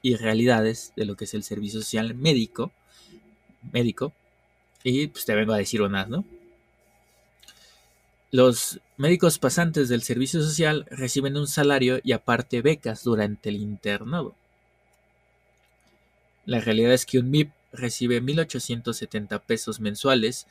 y 0.03 0.17
realidades 0.17 0.93
de 0.97 1.07
lo 1.07 1.17
que 1.17 1.25
es 1.25 1.35
el 1.35 1.43
servicio 1.43 1.81
social 1.81 2.15
médico. 2.15 2.73
Médico. 3.73 4.13
Y 4.83 5.07
pues 5.07 5.25
te 5.25 5.35
vengo 5.35 5.55
a 5.55 5.59
decir 5.59 5.81
unas, 5.81 6.09
¿no? 6.09 6.25
Los 8.31 8.81
médicos 8.97 9.39
pasantes 9.39 9.89
del 9.89 10.03
servicio 10.03 10.43
social 10.43 10.87
reciben 10.91 11.37
un 11.37 11.47
salario 11.47 12.01
y 12.03 12.13
aparte 12.13 12.61
becas 12.61 13.05
durante 13.05 13.49
el 13.49 13.57
internado. 13.57 14.35
La 16.45 16.61
realidad 16.61 16.93
es 16.93 17.07
que 17.07 17.19
un 17.19 17.31
MIP 17.31 17.53
recibe 17.73 18.21
1.870 18.21 19.41
pesos 19.41 19.81
mensuales, 19.81 20.47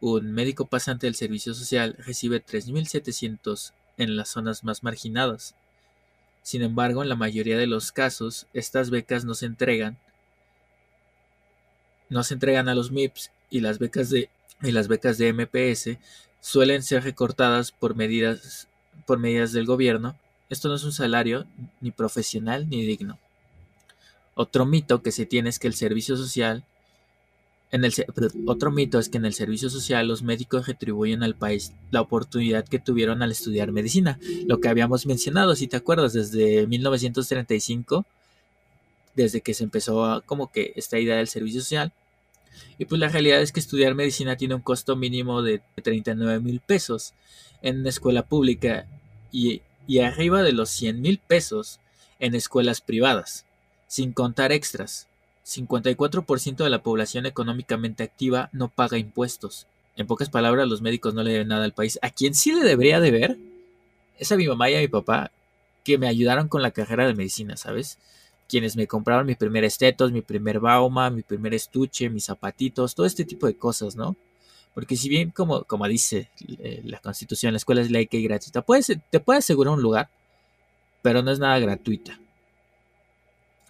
un 0.00 0.32
médico 0.32 0.66
pasante 0.66 1.06
del 1.06 1.14
servicio 1.14 1.54
social 1.54 1.94
recibe 1.98 2.44
3.700 2.44 3.72
en 3.98 4.16
las 4.16 4.30
zonas 4.30 4.64
más 4.64 4.82
marginadas. 4.82 5.54
Sin 6.46 6.62
embargo, 6.62 7.02
en 7.02 7.08
la 7.08 7.16
mayoría 7.16 7.58
de 7.58 7.66
los 7.66 7.90
casos, 7.90 8.46
estas 8.54 8.90
becas 8.90 9.24
no 9.24 9.34
se 9.34 9.46
entregan. 9.46 9.98
No 12.08 12.22
se 12.22 12.34
entregan 12.34 12.68
a 12.68 12.76
los 12.76 12.92
MIPS 12.92 13.32
y 13.50 13.58
las 13.58 13.80
becas 13.80 14.10
de, 14.10 14.30
y 14.62 14.70
las 14.70 14.86
becas 14.86 15.18
de 15.18 15.32
MPS 15.32 15.98
suelen 16.40 16.84
ser 16.84 17.02
recortadas 17.02 17.72
por 17.72 17.96
medidas, 17.96 18.68
por 19.06 19.18
medidas 19.18 19.52
del 19.52 19.66
gobierno. 19.66 20.16
Esto 20.48 20.68
no 20.68 20.76
es 20.76 20.84
un 20.84 20.92
salario 20.92 21.48
ni 21.80 21.90
profesional 21.90 22.70
ni 22.70 22.86
digno. 22.86 23.18
Otro 24.36 24.66
mito 24.66 25.02
que 25.02 25.10
se 25.10 25.26
tiene 25.26 25.48
es 25.48 25.58
que 25.58 25.66
el 25.66 25.74
servicio 25.74 26.16
social 26.16 26.62
en 27.72 27.84
el, 27.84 27.92
otro 28.46 28.70
mito 28.70 28.98
es 28.98 29.08
que 29.08 29.18
en 29.18 29.24
el 29.24 29.34
servicio 29.34 29.68
social 29.70 30.06
los 30.06 30.22
médicos 30.22 30.66
retribuyen 30.66 31.22
al 31.22 31.34
país 31.34 31.72
la 31.90 32.00
oportunidad 32.00 32.66
que 32.66 32.78
tuvieron 32.78 33.22
al 33.22 33.32
estudiar 33.32 33.72
medicina, 33.72 34.18
lo 34.46 34.60
que 34.60 34.68
habíamos 34.68 35.06
mencionado, 35.06 35.56
si 35.56 35.66
te 35.66 35.76
acuerdas, 35.76 36.12
desde 36.12 36.66
1935, 36.66 38.06
desde 39.16 39.40
que 39.40 39.54
se 39.54 39.64
empezó 39.64 40.22
como 40.26 40.52
que 40.52 40.72
esta 40.76 40.98
idea 40.98 41.16
del 41.16 41.28
servicio 41.28 41.60
social. 41.60 41.92
Y 42.78 42.84
pues 42.84 43.00
la 43.00 43.08
realidad 43.08 43.42
es 43.42 43.52
que 43.52 43.60
estudiar 43.60 43.94
medicina 43.94 44.36
tiene 44.36 44.54
un 44.54 44.62
costo 44.62 44.94
mínimo 44.94 45.42
de 45.42 45.60
39 45.82 46.40
mil 46.40 46.60
pesos 46.60 47.14
en 47.62 47.80
una 47.80 47.88
escuela 47.88 48.22
pública 48.22 48.86
y, 49.32 49.62
y 49.86 49.98
arriba 50.00 50.42
de 50.42 50.52
los 50.52 50.70
100 50.70 51.00
mil 51.00 51.18
pesos 51.18 51.80
en 52.20 52.34
escuelas 52.34 52.80
privadas, 52.80 53.44
sin 53.88 54.12
contar 54.12 54.52
extras 54.52 55.08
54% 55.46 56.56
de 56.56 56.70
la 56.70 56.82
población 56.82 57.24
económicamente 57.24 58.02
activa 58.02 58.50
no 58.52 58.68
paga 58.68 58.98
impuestos. 58.98 59.68
En 59.96 60.08
pocas 60.08 60.28
palabras, 60.28 60.68
los 60.68 60.82
médicos 60.82 61.14
no 61.14 61.22
le 61.22 61.32
deben 61.32 61.48
nada 61.48 61.64
al 61.64 61.72
país. 61.72 62.00
¿A 62.02 62.10
quién 62.10 62.34
sí 62.34 62.52
le 62.52 62.64
debería 62.64 62.98
deber? 62.98 63.38
Es 64.18 64.32
a 64.32 64.36
mi 64.36 64.48
mamá 64.48 64.68
y 64.70 64.74
a 64.74 64.80
mi 64.80 64.88
papá, 64.88 65.30
que 65.84 65.98
me 65.98 66.08
ayudaron 66.08 66.48
con 66.48 66.62
la 66.62 66.72
carrera 66.72 67.06
de 67.06 67.14
medicina, 67.14 67.56
¿sabes? 67.56 67.96
Quienes 68.48 68.76
me 68.76 68.88
compraron 68.88 69.24
mi 69.24 69.36
primer 69.36 69.62
estetos, 69.62 70.10
mi 70.10 70.20
primer 70.20 70.58
bauma, 70.58 71.10
mi 71.10 71.22
primer 71.22 71.54
estuche, 71.54 72.10
mis 72.10 72.24
zapatitos, 72.24 72.96
todo 72.96 73.06
este 73.06 73.24
tipo 73.24 73.46
de 73.46 73.54
cosas, 73.54 73.94
¿no? 73.94 74.16
Porque 74.74 74.96
si 74.96 75.08
bien, 75.08 75.30
como, 75.30 75.62
como 75.62 75.86
dice 75.86 76.28
eh, 76.58 76.82
la 76.84 76.98
constitución, 76.98 77.52
la 77.52 77.58
escuela 77.58 77.82
es 77.82 77.90
laica 77.92 78.16
y 78.16 78.24
gratuita, 78.24 78.64
te 79.10 79.20
puede 79.20 79.38
asegurar 79.38 79.74
un 79.74 79.82
lugar, 79.82 80.08
pero 81.02 81.22
no 81.22 81.30
es 81.30 81.38
nada 81.38 81.58
gratuita 81.60 82.18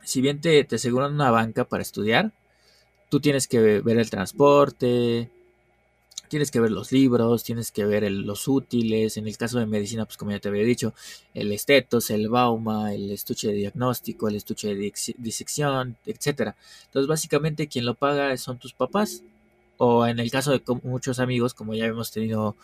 si 0.07 0.21
bien 0.21 0.41
te, 0.41 0.63
te 0.65 0.77
aseguran 0.77 1.15
una 1.15 1.33
banca 1.33 1.65
para 1.65 1.83
estudiar, 1.83 2.33
tú 3.11 3.19
tienes 3.21 3.49
que 3.49 3.81
ver 3.81 3.99
el 3.99 4.09
transporte, 4.09 5.31
tienes 6.29 6.53
que 6.53 6.61
ver 6.61 6.71
los 6.71 6.93
libros, 6.93 7.43
tienes 7.43 7.73
que 7.73 7.85
ver 7.85 8.09
los 8.11 8.47
útiles, 8.47 9.17
en 9.17 9.27
el 9.27 9.37
caso 9.37 9.59
de 9.59 9.67
medicina, 9.67 10.05
pues 10.05 10.17
como 10.17 10.31
ya 10.31 10.39
te 10.39 10.49
había 10.49 10.63
dicho, 10.63 10.95
el 11.35 11.51
estetos, 11.51 12.11
el 12.11 12.29
bauma, 12.29 12.95
el 12.95 13.11
estuche 13.11 13.49
de 13.49 13.55
diagnóstico, 13.55 14.29
el 14.29 14.37
estuche 14.37 14.75
de 14.75 14.93
disección, 15.19 15.97
etc. 16.07 16.55
Entonces 16.87 17.09
básicamente 17.09 17.67
quien 17.67 17.85
lo 17.85 17.95
paga 17.95 18.37
son 18.37 18.59
tus 18.59 18.73
papás, 18.73 19.25
o 19.77 20.07
en 20.07 20.21
el 20.21 20.31
caso 20.31 20.53
de 20.53 20.63
muchos 20.85 21.19
amigos, 21.19 21.53
como 21.53 21.75
ya 21.75 21.87
hemos 21.87 22.13
tenido 22.13 22.55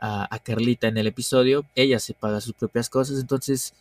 a, 0.00 0.34
a 0.34 0.38
Carlita 0.38 0.88
en 0.88 0.96
el 0.96 1.06
episodio, 1.06 1.66
ella 1.74 1.98
se 2.00 2.14
paga 2.14 2.40
sus 2.40 2.54
propias 2.54 2.88
cosas, 2.88 3.20
entonces, 3.20 3.74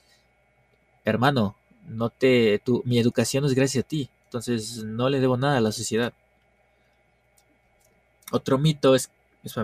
hermano, 1.05 1.55
no 1.87 2.09
te, 2.09 2.59
tu, 2.59 2.81
mi 2.85 2.99
educación 2.99 3.45
es 3.45 3.53
gracias 3.53 3.83
a 3.83 3.87
ti, 3.87 4.09
entonces 4.25 4.83
no 4.83 5.09
le 5.09 5.19
debo 5.19 5.37
nada 5.37 5.57
a 5.57 5.61
la 5.61 5.71
sociedad. 5.71 6.13
Otro 8.31 8.57
mito 8.57 8.95
es, 8.95 9.09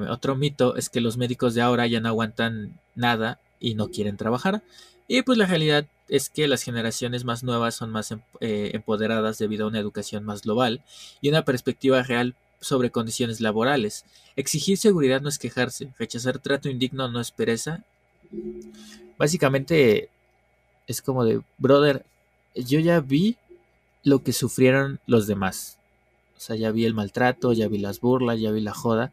otro 0.10 0.36
mito 0.36 0.76
es 0.76 0.90
que 0.90 1.02
los 1.02 1.18
médicos 1.18 1.56
de 1.56 1.62
ahora 1.62 1.88
ya 1.88 2.00
no 2.00 2.10
aguantan 2.10 2.80
nada 2.96 3.40
y 3.60 3.76
no 3.76 3.90
quieren 3.90 4.18
trabajar. 4.18 4.62
Y 5.08 5.24
pues 5.24 5.38
la 5.38 5.46
realidad 5.46 5.86
es 6.08 6.30
que 6.30 6.48
las 6.48 6.64
generaciones 6.64 7.26
más 7.26 7.44
nuevas 7.44 7.76
son 7.76 7.90
más 7.90 8.12
em, 8.12 8.22
eh, 8.40 8.72
empoderadas 8.74 9.38
debido 9.38 9.66
a 9.66 9.70
una 9.70 9.80
educación 9.80 10.24
más 10.24 10.42
global 10.44 10.84
y 11.22 11.30
una 11.30 11.44
perspectiva 11.44 12.04
real 12.04 12.36
sobre 12.60 12.92
condiciones 12.92 13.42
laborales. 13.42 14.06
Exigir 14.36 14.78
seguridad 14.78 15.22
no 15.22 15.30
es 15.30 15.40
quejarse, 15.40 15.92
rechazar 15.98 16.40
trato 16.40 16.70
indigno 16.70 17.10
no 17.10 17.20
es 17.20 17.32
pereza. 17.32 17.84
Básicamente 19.18 20.10
es 20.88 21.02
como 21.02 21.26
de, 21.26 21.42
brother, 21.58 22.06
yo 22.56 22.80
ya 22.80 23.00
vi 23.00 23.38
lo 24.04 24.24
que 24.24 24.34
sufrieron 24.34 25.00
los 25.06 25.28
demás. 25.28 25.78
O 26.38 26.40
sea, 26.40 26.56
ya 26.56 26.72
vi 26.72 26.86
el 26.86 26.94
maltrato, 26.94 27.54
ya 27.54 27.68
vi 27.68 27.78
las 27.78 28.00
burlas, 28.00 28.40
ya 28.40 28.52
vi 28.52 28.62
la 28.62 28.74
joda. 28.74 29.12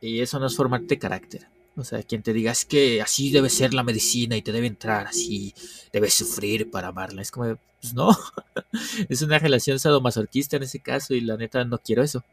Y 0.00 0.20
eso 0.20 0.38
no 0.38 0.46
es 0.46 0.56
formarte 0.56 0.98
carácter. 0.98 1.46
O 1.76 1.84
sea, 1.84 2.02
quien 2.02 2.22
te 2.22 2.32
diga 2.32 2.52
es 2.52 2.64
que 2.64 3.02
así 3.02 3.30
debe 3.30 3.50
ser 3.50 3.74
la 3.74 3.82
medicina 3.82 4.36
y 4.36 4.42
te 4.42 4.52
debe 4.52 4.66
entrar 4.66 5.06
así, 5.06 5.54
debes 5.92 6.14
sufrir 6.14 6.70
para 6.70 6.88
amarla. 6.88 7.22
Es 7.22 7.30
como, 7.30 7.58
pues 7.80 7.94
no, 7.94 8.16
es 9.08 9.22
una 9.22 9.38
relación 9.38 9.78
sadomasoquista 9.78 10.56
en 10.56 10.62
ese 10.64 10.80
caso 10.80 11.14
y 11.14 11.20
la 11.20 11.36
neta 11.36 11.64
no 11.64 11.78
quiero 11.78 12.02
eso. 12.02 12.24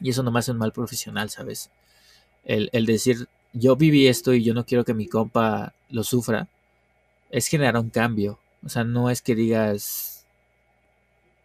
Y 0.00 0.10
eso 0.10 0.22
no 0.22 0.30
me 0.30 0.40
hace 0.40 0.50
un 0.52 0.58
mal 0.58 0.72
profesional, 0.72 1.30
¿sabes? 1.30 1.70
El, 2.44 2.70
el 2.72 2.86
decir, 2.86 3.28
yo 3.52 3.76
viví 3.76 4.08
esto 4.08 4.32
y 4.34 4.42
yo 4.42 4.54
no 4.54 4.64
quiero 4.66 4.84
que 4.84 4.94
mi 4.94 5.06
compa 5.06 5.74
lo 5.90 6.04
sufra, 6.04 6.48
es 7.30 7.46
generar 7.46 7.76
un 7.76 7.90
cambio. 7.90 8.38
O 8.64 8.68
sea, 8.68 8.84
no 8.84 9.10
es 9.10 9.22
que 9.22 9.34
digas, 9.34 10.24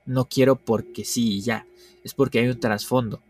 no 0.05 0.25
quiero 0.25 0.55
porque 0.55 1.05
sí 1.05 1.35
y 1.35 1.41
ya. 1.41 1.65
Es 2.03 2.13
porque 2.13 2.39
hay 2.39 2.47
un 2.47 2.59
trasfondo. 2.59 3.21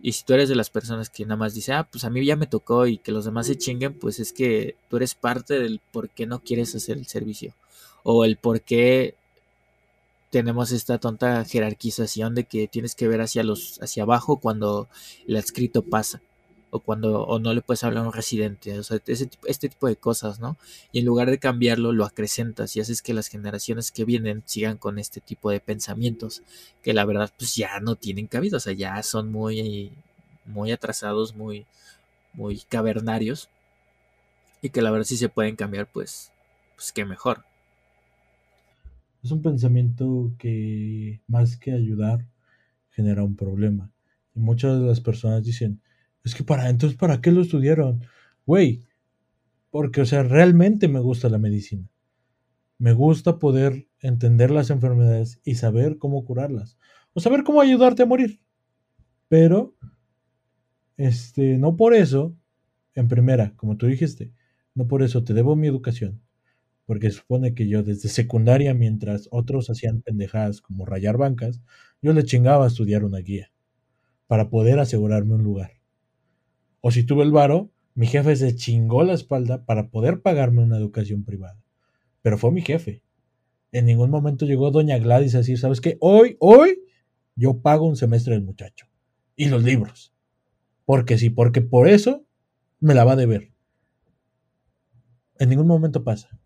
Y 0.00 0.12
si 0.12 0.24
tú 0.24 0.34
eres 0.34 0.48
de 0.48 0.54
las 0.54 0.70
personas 0.70 1.10
que 1.10 1.24
nada 1.24 1.36
más 1.36 1.54
dice, 1.54 1.72
ah, 1.72 1.88
pues 1.90 2.04
a 2.04 2.10
mí 2.10 2.24
ya 2.24 2.36
me 2.36 2.46
tocó 2.46 2.86
y 2.86 2.98
que 2.98 3.12
los 3.12 3.24
demás 3.24 3.46
se 3.46 3.58
chinguen, 3.58 3.94
pues 3.94 4.20
es 4.20 4.32
que 4.32 4.76
tú 4.88 4.96
eres 4.96 5.14
parte 5.14 5.58
del 5.58 5.80
por 5.92 6.08
qué 6.10 6.26
no 6.26 6.40
quieres 6.40 6.74
hacer 6.74 6.98
el 6.98 7.06
servicio. 7.06 7.54
O 8.04 8.24
el 8.24 8.36
por 8.36 8.60
qué 8.60 9.14
tenemos 10.30 10.72
esta 10.72 10.98
tonta 10.98 11.44
jerarquización 11.44 12.34
de 12.34 12.44
que 12.44 12.68
tienes 12.68 12.94
que 12.94 13.08
ver 13.08 13.20
hacia 13.22 13.42
los 13.42 13.80
hacia 13.82 14.02
abajo 14.02 14.36
cuando 14.38 14.88
el 15.26 15.36
adscrito 15.36 15.82
pasa 15.82 16.20
o 16.70 16.80
cuando 16.80 17.24
o 17.24 17.38
no 17.38 17.54
le 17.54 17.62
puedes 17.62 17.84
hablar 17.84 18.04
a 18.04 18.06
un 18.08 18.12
residente, 18.12 18.78
o 18.78 18.82
sea, 18.82 19.00
este 19.06 19.68
tipo 19.68 19.86
de 19.86 19.96
cosas, 19.96 20.38
¿no? 20.40 20.56
Y 20.92 21.00
en 21.00 21.06
lugar 21.06 21.30
de 21.30 21.38
cambiarlo, 21.38 21.92
lo 21.92 22.04
acrecentas 22.04 22.76
y 22.76 22.80
haces 22.80 23.02
que 23.02 23.14
las 23.14 23.28
generaciones 23.28 23.90
que 23.90 24.04
vienen 24.04 24.42
sigan 24.46 24.76
con 24.76 24.98
este 24.98 25.20
tipo 25.20 25.50
de 25.50 25.60
pensamientos, 25.60 26.42
que 26.82 26.92
la 26.92 27.04
verdad 27.04 27.32
pues 27.38 27.56
ya 27.56 27.80
no 27.80 27.96
tienen 27.96 28.26
cabida, 28.26 28.58
o 28.58 28.60
sea, 28.60 28.72
ya 28.74 29.02
son 29.02 29.30
muy, 29.32 29.92
muy 30.44 30.72
atrasados, 30.72 31.34
muy, 31.34 31.66
muy 32.34 32.60
cavernarios, 32.68 33.48
y 34.60 34.70
que 34.70 34.82
la 34.82 34.90
verdad 34.90 35.06
si 35.06 35.16
se 35.16 35.28
pueden 35.28 35.56
cambiar, 35.56 35.90
pues, 35.90 36.32
pues 36.76 36.92
qué 36.92 37.04
mejor. 37.04 37.44
Es 39.22 39.30
un 39.30 39.42
pensamiento 39.42 40.32
que 40.38 41.20
más 41.26 41.56
que 41.56 41.72
ayudar 41.72 42.24
genera 42.90 43.24
un 43.24 43.36
problema. 43.36 43.90
Y 44.34 44.40
muchas 44.40 44.80
de 44.80 44.86
las 44.86 45.00
personas 45.00 45.44
dicen, 45.44 45.80
es 46.24 46.34
que 46.34 46.44
para 46.44 46.68
entonces, 46.68 46.98
¿para 46.98 47.20
qué 47.20 47.32
lo 47.32 47.42
estudiaron? 47.42 48.04
Güey, 48.46 48.82
porque, 49.70 50.00
o 50.00 50.06
sea, 50.06 50.22
realmente 50.22 50.88
me 50.88 51.00
gusta 51.00 51.28
la 51.28 51.38
medicina. 51.38 51.88
Me 52.78 52.92
gusta 52.92 53.38
poder 53.38 53.88
entender 54.00 54.50
las 54.50 54.70
enfermedades 54.70 55.40
y 55.44 55.56
saber 55.56 55.98
cómo 55.98 56.24
curarlas. 56.24 56.78
O 57.12 57.20
saber 57.20 57.42
cómo 57.44 57.60
ayudarte 57.60 58.02
a 58.02 58.06
morir. 58.06 58.40
Pero, 59.28 59.74
este, 60.96 61.58
no 61.58 61.76
por 61.76 61.94
eso, 61.94 62.36
en 62.94 63.08
primera, 63.08 63.54
como 63.56 63.76
tú 63.76 63.86
dijiste, 63.86 64.32
no 64.74 64.86
por 64.86 65.02
eso 65.02 65.24
te 65.24 65.34
debo 65.34 65.56
mi 65.56 65.66
educación. 65.66 66.22
Porque 66.86 67.10
supone 67.10 67.54
que 67.54 67.68
yo 67.68 67.82
desde 67.82 68.08
secundaria, 68.08 68.72
mientras 68.74 69.28
otros 69.30 69.68
hacían 69.68 70.00
pendejadas 70.00 70.62
como 70.62 70.86
rayar 70.86 71.18
bancas, 71.18 71.60
yo 72.00 72.12
le 72.12 72.24
chingaba 72.24 72.64
a 72.64 72.68
estudiar 72.68 73.04
una 73.04 73.18
guía. 73.18 73.52
Para 74.26 74.48
poder 74.48 74.78
asegurarme 74.78 75.34
un 75.34 75.42
lugar. 75.42 75.77
O 76.80 76.90
si 76.90 77.04
tuve 77.04 77.24
el 77.24 77.32
varo, 77.32 77.70
mi 77.94 78.06
jefe 78.06 78.36
se 78.36 78.54
chingó 78.54 79.02
la 79.02 79.14
espalda 79.14 79.64
para 79.64 79.90
poder 79.90 80.22
pagarme 80.22 80.62
una 80.62 80.76
educación 80.76 81.24
privada. 81.24 81.60
Pero 82.22 82.38
fue 82.38 82.52
mi 82.52 82.62
jefe. 82.62 83.02
En 83.72 83.86
ningún 83.86 84.10
momento 84.10 84.46
llegó 84.46 84.70
doña 84.70 84.98
Gladys 84.98 85.34
a 85.34 85.38
decir, 85.38 85.58
¿sabes 85.58 85.80
qué? 85.80 85.96
Hoy, 86.00 86.36
hoy, 86.38 86.78
yo 87.34 87.60
pago 87.60 87.86
un 87.86 87.96
semestre 87.96 88.34
del 88.34 88.44
muchacho. 88.44 88.86
Y 89.36 89.48
los 89.48 89.62
libros. 89.62 90.14
Porque 90.84 91.18
sí, 91.18 91.30
porque 91.30 91.60
por 91.60 91.88
eso 91.88 92.24
me 92.80 92.94
la 92.94 93.04
va 93.04 93.12
a 93.12 93.16
deber. 93.16 93.52
En 95.38 95.48
ningún 95.48 95.66
momento 95.66 96.04
pasa. 96.04 96.40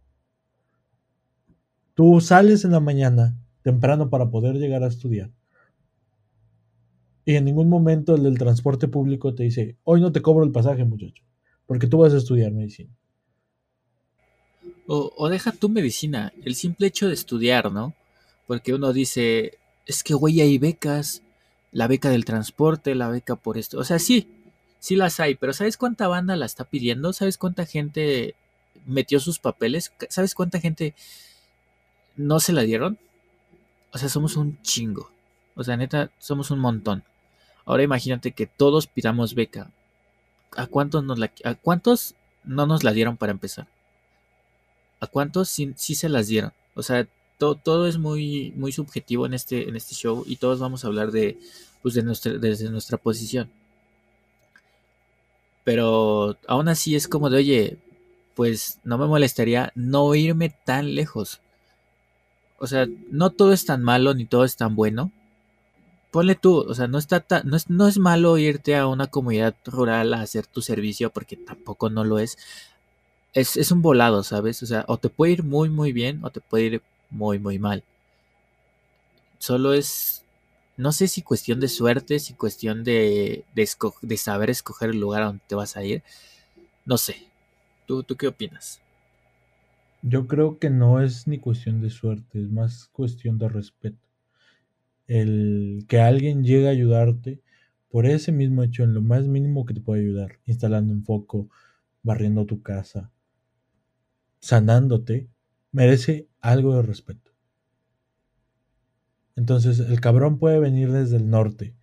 Tú 1.95 2.21
sales 2.21 2.65
en 2.65 2.73
la 2.73 2.81
mañana 2.81 3.39
temprano 3.63 4.11
para 4.11 4.31
poder 4.31 4.57
llegar 4.57 4.83
a 4.83 4.89
estudiar 4.89 5.31
y 7.25 7.37
en 7.37 7.45
ningún 7.45 7.69
momento 7.69 8.15
el 8.15 8.25
del 8.25 8.39
transporte 8.39 8.89
público 8.89 9.35
te 9.35 9.45
dice, 9.45 9.77
hoy 9.85 10.01
no 10.01 10.13
te 10.13 10.23
cobro 10.23 10.45
el 10.45 10.53
pasaje, 10.53 10.85
muchacho, 10.85 11.23
porque 11.67 11.87
tú 11.87 11.99
vas 11.99 12.13
a 12.13 12.19
estudiar 12.19 12.53
medicina. 12.53 12.91
O, 14.87 15.29
deja 15.31 15.53
tu 15.53 15.69
medicina, 15.69 16.33
el 16.45 16.55
simple 16.55 16.89
hecho 16.89 17.09
de 17.09 17.15
estudiar, 17.15 17.73
¿no? 17.73 17.95
Porque 18.47 18.75
uno 18.75 18.93
dice, 18.93 19.59
es 19.87 20.03
que, 20.03 20.13
güey, 20.13 20.41
hay 20.41 20.59
becas, 20.59 21.23
la 21.71 21.87
beca 21.87 22.11
del 22.11 22.25
transporte, 22.25 22.95
la 22.95 23.09
beca 23.09 23.37
por 23.37 23.57
esto. 23.57 23.79
O 23.79 23.85
sea, 23.85 23.99
sí, 23.99 24.29
sí 24.81 24.97
las 24.97 25.19
hay, 25.21 25.37
pero 25.37 25.55
¿sabes 25.55 25.77
cuánta 25.77 26.09
banda 26.09 26.37
la 26.37 26.45
está 26.45 26.65
pidiendo? 26.65 27.13
¿Sabes 27.13 27.39
cuánta 27.39 27.65
gente 27.65 28.35
metió 28.85 29.21
sus 29.21 29.39
papeles? 29.39 29.93
¿Sabes 30.11 30.35
cuánta 30.35 30.61
gente 30.61 30.95
no 32.17 32.41
se 32.41 32.53
la 32.53 32.63
dieron? 32.63 32.99
O 33.93 33.99
sea, 33.99 34.09
somos 34.09 34.37
un 34.37 34.61
chingo. 34.63 35.11
O 35.55 35.65
sea, 35.65 35.77
neta, 35.77 36.11
somos 36.19 36.51
un 36.51 36.59
montón. 36.59 37.05
Ahora 37.65 37.83
imagínate 37.83 38.33
que 38.33 38.47
todos 38.47 38.87
pidamos 38.87 39.35
beca. 39.35 39.71
¿A 40.57 40.67
cuántos, 40.67 41.05
no 42.45 42.67
nos 42.67 42.85
la 42.85 42.93
dieron 42.93 43.17
para 43.17 43.33
empezar? 43.33 43.67
¿A 45.01 45.07
cuántos 45.07 45.49
sí, 45.49 45.75
se 45.77 46.09
las 46.09 46.29
dieron? 46.29 46.53
O 46.75 46.83
sea, 46.83 47.07
todo 47.39 47.87
es 47.87 47.99
muy, 47.99 48.53
muy 48.57 48.73
subjetivo 48.73 49.27
en 49.27 49.35
este, 49.35 49.69
en 49.69 49.77
este 49.77 49.95
show 49.95 50.25
y 50.27 50.37
todos 50.37 50.61
vamos 50.61 50.85
a 50.85 50.89
hablar 50.89 51.11
de, 51.11 51.39
pues 51.83 51.95
de 51.95 52.03
nuestra, 52.03 52.33
desde 52.35 52.71
nuestra 52.71 52.99
posición. 52.99 53.51
Pero 55.65 56.37
aún 56.47 56.69
así 56.69 56.95
es 56.95 57.09
como 57.09 57.31
de, 57.31 57.37
oye, 57.39 57.79
pues 58.35 58.79
no 58.85 58.99
me 58.99 59.07
molestaría 59.07 59.73
no 59.75 60.15
irme 60.15 60.51
tan 60.65 60.95
lejos. 60.95 61.41
O 62.59 62.67
sea, 62.67 62.87
no 63.11 63.31
todo 63.31 63.53
es 63.53 63.65
tan 63.65 63.83
malo 63.83 64.15
ni 64.15 64.25
todo 64.25 64.45
es 64.45 64.57
tan 64.57 64.75
bueno. 64.77 65.11
Ponle 66.13 66.37
tú, 66.37 66.59
o 66.59 66.75
sea, 66.75 66.87
no 66.87 66.99
está 66.99 67.25
no 67.45 67.57
es, 67.57 67.71
no 67.71 67.89
es 67.89 67.99
malo 67.99 68.39
irte 68.39 68.77
a 68.77 68.87
una 68.87 69.09
comunidad 69.09 69.57
rural 69.65 70.15
a 70.15 70.21
hacer 70.23 70.47
tu 70.47 70.63
servicio 70.63 71.11
porque 71.11 71.37
tampoco 71.37 71.91
no 71.91 72.05
lo 72.05 72.19
es. 72.21 72.39
Es, 73.35 73.57
es 73.57 73.73
un 73.73 73.83
volado, 73.83 74.23
¿sabes? 74.23 74.63
O 74.63 74.67
sea, 74.67 74.85
o 74.89 74.99
te 74.99 75.09
puede 75.09 75.33
ir 75.33 75.43
muy 75.43 75.71
muy 75.71 75.93
bien 75.93 76.25
o 76.25 76.31
te 76.31 76.41
puede 76.41 76.65
ir 76.65 76.83
muy 77.11 77.39
muy 77.39 77.59
mal. 77.59 77.83
Solo 79.39 79.73
es 79.73 80.23
no 80.77 80.93
sé 80.93 81.09
si 81.09 81.23
cuestión 81.23 81.61
de 81.61 81.69
suerte, 81.69 82.19
si 82.19 82.35
cuestión 82.35 82.85
de, 82.85 83.45
de, 83.55 84.17
saber 84.17 84.51
escoger 84.51 84.91
el 84.91 85.01
lugar 85.01 85.23
a 85.23 85.27
donde 85.27 85.43
te 85.47 85.55
vas 85.55 85.77
a 85.77 85.85
ir. 85.85 86.03
No 86.85 86.99
sé. 86.99 87.17
¿Tú, 87.87 88.03
¿Tú 88.03 88.17
qué 88.17 88.29
opinas? 88.29 88.81
Yo 90.03 90.27
creo 90.27 90.59
que 90.59 90.71
no 90.71 91.01
es 91.01 91.27
ni 91.29 91.39
cuestión 91.39 91.81
de 91.81 91.91
suerte, 91.91 92.41
es 92.41 92.51
más 92.51 92.89
cuestión 92.93 93.39
de 93.39 93.49
respeto. 93.49 93.99
El 95.07 95.85
que 95.89 96.01
alguien 96.01 96.45
llegue 96.45 96.69
a 96.69 96.71
ayudarte 96.73 97.43
por 97.89 98.07
ese 98.07 98.33
mismo 98.33 98.63
hecho, 98.63 98.85
en 98.85 98.95
lo 98.95 99.03
más 99.03 99.27
mínimo 99.27 99.67
que 99.67 99.75
te 99.75 99.81
puede 99.81 100.03
ayudar, 100.03 100.39
instalando 100.47 100.93
un 100.93 101.05
foco, 101.05 101.51
barriendo 102.03 102.47
tu 102.47 102.63
casa, 102.63 103.13
sanándote, 104.41 105.29
merece 105.73 106.29
algo 106.41 106.77
de 106.77 106.83
respeto. 106.83 107.33
Entonces 109.37 109.79
el 109.79 110.01
cabrón 110.01 110.39
puede 110.39 110.59
venir 110.59 110.91
desde 110.91 111.17
el 111.17 111.29
norte. 111.29 111.75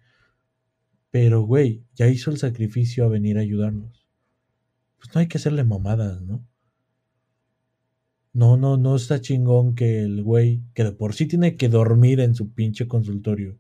Pero, 1.12 1.42
güey, 1.42 1.84
ya 1.96 2.08
hizo 2.08 2.32
el 2.32 2.38
sacrificio 2.38 3.06
a 3.06 3.10
venir 3.10 3.38
a 3.38 3.42
ayudarnos. 3.42 4.08
Pues 4.98 5.14
no 5.14 5.22
hay 5.22 5.28
que 5.28 5.38
hacerle 5.38 5.64
mamadas, 5.64 6.22
¿no? 6.22 6.46
No, 8.34 8.58
no, 8.58 8.78
no 8.78 8.96
está 8.96 9.22
chingón 9.22 9.76
que 9.76 10.02
el 10.02 10.24
güey, 10.24 10.62
que 10.74 10.84
de 10.84 10.92
por 10.92 11.14
sí 11.14 11.26
tiene 11.26 11.56
que 11.56 11.70
dormir 11.70 12.20
en 12.20 12.36
su 12.36 12.52
pinche 12.54 12.88
consultorio, 12.88 13.58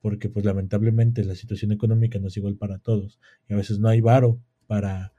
porque 0.00 0.28
pues 0.28 0.44
lamentablemente 0.44 1.24
la 1.24 1.34
situación 1.34 1.72
económica 1.72 2.18
no 2.18 2.28
es 2.28 2.36
igual 2.36 2.56
para 2.56 2.78
todos, 2.78 3.20
y 3.48 3.54
a 3.54 3.56
veces 3.56 3.78
no 3.78 3.88
hay 3.88 4.00
varo 4.00 4.40
para 4.66 5.12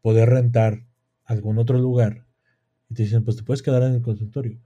poder 0.00 0.30
rentar 0.30 0.86
algún 1.24 1.58
otro 1.58 1.78
lugar, 1.78 2.26
y 2.88 2.94
te 2.94 3.02
dicen, 3.02 3.24
pues 3.24 3.36
te 3.36 3.42
puedes 3.42 3.62
quedar 3.62 3.82
en 3.82 3.94
el 3.94 4.02
consultorio 4.02 4.60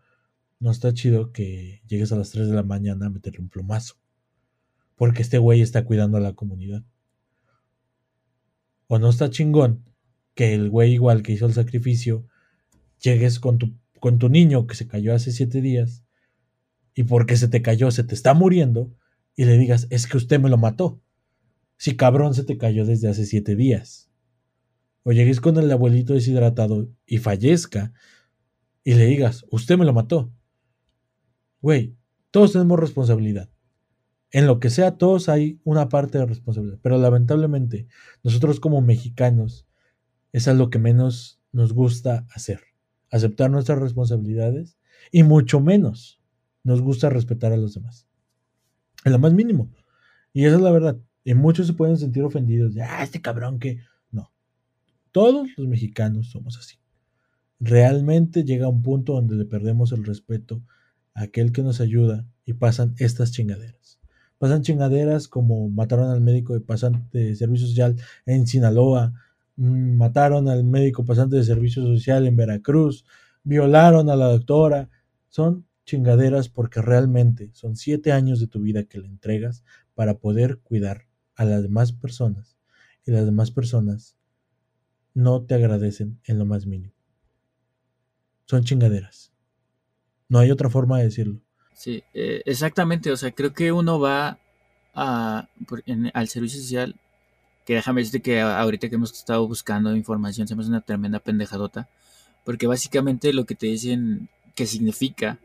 no 0.62 0.70
está 0.70 0.94
chido 0.94 1.32
que 1.32 1.82
llegues 1.88 2.12
a 2.12 2.16
las 2.16 2.30
3 2.30 2.46
de 2.46 2.54
la 2.54 2.62
mañana 2.62 3.06
a 3.06 3.10
meterle 3.10 3.40
un 3.40 3.48
plomazo. 3.48 3.96
Porque 4.94 5.22
este 5.22 5.38
güey 5.38 5.60
está 5.60 5.84
cuidando 5.84 6.18
a 6.18 6.20
la 6.20 6.34
comunidad. 6.34 6.84
O 8.86 9.00
no 9.00 9.10
está 9.10 9.28
chingón 9.28 9.84
que 10.36 10.54
el 10.54 10.70
güey 10.70 10.92
igual 10.92 11.24
que 11.24 11.32
hizo 11.32 11.46
el 11.46 11.52
sacrificio, 11.52 12.28
llegues 13.02 13.38
con 13.40 13.58
tu, 13.58 13.78
con 14.00 14.18
tu 14.18 14.28
niño 14.28 14.66
que 14.66 14.74
se 14.74 14.86
cayó 14.86 15.14
hace 15.14 15.32
7 15.32 15.60
días 15.60 16.04
y 16.94 17.04
porque 17.04 17.36
se 17.36 17.48
te 17.48 17.62
cayó 17.62 17.90
se 17.90 18.04
te 18.04 18.14
está 18.14 18.32
muriendo 18.34 18.94
y 19.34 19.44
le 19.44 19.58
digas, 19.58 19.86
es 19.90 20.06
que 20.06 20.16
usted 20.16 20.40
me 20.40 20.48
lo 20.48 20.58
mató. 20.58 21.00
Si 21.76 21.96
cabrón 21.96 22.34
se 22.34 22.44
te 22.44 22.58
cayó 22.58 22.84
desde 22.84 23.08
hace 23.08 23.26
7 23.26 23.56
días. 23.56 24.10
O 25.04 25.12
llegues 25.12 25.40
con 25.40 25.56
el 25.56 25.70
abuelito 25.70 26.14
deshidratado 26.14 26.88
y 27.06 27.18
fallezca 27.18 27.92
y 28.84 28.94
le 28.94 29.06
digas, 29.06 29.44
usted 29.50 29.76
me 29.78 29.84
lo 29.84 29.92
mató. 29.92 30.32
Güey, 31.60 31.96
todos 32.30 32.52
tenemos 32.52 32.78
responsabilidad. 32.78 33.50
En 34.30 34.46
lo 34.46 34.60
que 34.60 34.70
sea, 34.70 34.96
todos 34.96 35.28
hay 35.28 35.60
una 35.64 35.88
parte 35.88 36.18
de 36.18 36.26
responsabilidad. 36.26 36.78
Pero 36.82 36.98
lamentablemente, 36.98 37.86
nosotros 38.22 38.60
como 38.60 38.80
mexicanos, 38.80 39.66
es 40.32 40.48
a 40.48 40.54
lo 40.54 40.70
que 40.70 40.78
menos 40.78 41.40
nos 41.52 41.72
gusta 41.72 42.26
hacer. 42.34 42.71
Aceptar 43.12 43.50
nuestras 43.50 43.78
responsabilidades 43.78 44.76
y 45.12 45.22
mucho 45.22 45.60
menos 45.60 46.20
nos 46.64 46.80
gusta 46.80 47.10
respetar 47.10 47.52
a 47.52 47.56
los 47.56 47.74
demás. 47.74 48.08
En 49.04 49.12
lo 49.12 49.20
más 49.20 49.32
mínimo. 49.32 49.70
Y 50.32 50.44
esa 50.46 50.56
es 50.56 50.62
la 50.62 50.72
verdad. 50.72 50.98
Y 51.22 51.34
muchos 51.34 51.68
se 51.68 51.74
pueden 51.74 51.96
sentir 51.96 52.24
ofendidos. 52.24 52.74
De, 52.74 52.82
ah, 52.82 53.04
este 53.04 53.20
cabrón 53.20 53.60
que... 53.60 53.78
No. 54.10 54.32
Todos 55.12 55.48
los 55.56 55.68
mexicanos 55.68 56.30
somos 56.30 56.58
así. 56.58 56.76
Realmente 57.60 58.42
llega 58.42 58.66
un 58.66 58.82
punto 58.82 59.12
donde 59.12 59.36
le 59.36 59.44
perdemos 59.44 59.92
el 59.92 60.04
respeto 60.04 60.62
aquel 61.14 61.52
que 61.52 61.62
nos 61.62 61.80
ayuda 61.80 62.26
y 62.44 62.54
pasan 62.54 62.94
estas 62.98 63.30
chingaderas. 63.30 64.00
Pasan 64.38 64.62
chingaderas 64.62 65.28
como 65.28 65.68
mataron 65.68 66.10
al 66.10 66.20
médico 66.20 66.54
de 66.54 66.60
pasante 66.60 67.18
de 67.18 67.36
servicio 67.36 67.68
social 67.68 67.96
en 68.26 68.46
Sinaloa, 68.46 69.12
mataron 69.56 70.48
al 70.48 70.64
médico 70.64 71.04
pasante 71.04 71.36
de 71.36 71.44
servicio 71.44 71.82
social 71.82 72.26
en 72.26 72.36
Veracruz, 72.36 73.04
violaron 73.42 74.10
a 74.10 74.16
la 74.16 74.26
doctora. 74.26 74.90
Son 75.28 75.66
chingaderas 75.84 76.48
porque 76.48 76.80
realmente 76.80 77.50
son 77.52 77.76
siete 77.76 78.12
años 78.12 78.40
de 78.40 78.46
tu 78.46 78.60
vida 78.60 78.84
que 78.84 78.98
le 78.98 79.08
entregas 79.08 79.64
para 79.94 80.18
poder 80.18 80.58
cuidar 80.58 81.06
a 81.34 81.44
las 81.44 81.62
demás 81.62 81.92
personas 81.92 82.56
y 83.04 83.10
las 83.10 83.24
demás 83.24 83.50
personas 83.50 84.16
no 85.14 85.42
te 85.42 85.54
agradecen 85.54 86.20
en 86.24 86.38
lo 86.38 86.46
más 86.46 86.66
mínimo. 86.66 86.94
Son 88.46 88.64
chingaderas. 88.64 89.32
No 90.28 90.38
hay 90.38 90.50
otra 90.50 90.70
forma 90.70 90.98
de 90.98 91.04
decirlo. 91.04 91.42
Sí, 91.74 92.02
eh, 92.14 92.42
exactamente. 92.46 93.10
O 93.10 93.16
sea, 93.16 93.32
creo 93.32 93.52
que 93.52 93.72
uno 93.72 93.98
va 93.98 94.38
a, 94.94 95.48
al 96.14 96.28
servicio 96.28 96.60
social, 96.60 96.96
que 97.64 97.74
déjame 97.74 98.00
decirte 98.00 98.22
que 98.22 98.40
ahorita 98.40 98.88
que 98.88 98.96
hemos 98.96 99.12
estado 99.12 99.46
buscando 99.46 99.94
información 99.96 100.48
se 100.48 100.54
me 100.54 100.62
hace 100.62 100.70
una 100.70 100.80
tremenda 100.80 101.18
pendejadota, 101.20 101.88
porque 102.44 102.66
básicamente 102.66 103.32
lo 103.32 103.44
que 103.44 103.54
te 103.54 103.66
dicen 103.66 104.28
que 104.54 104.66
significa 104.66 105.38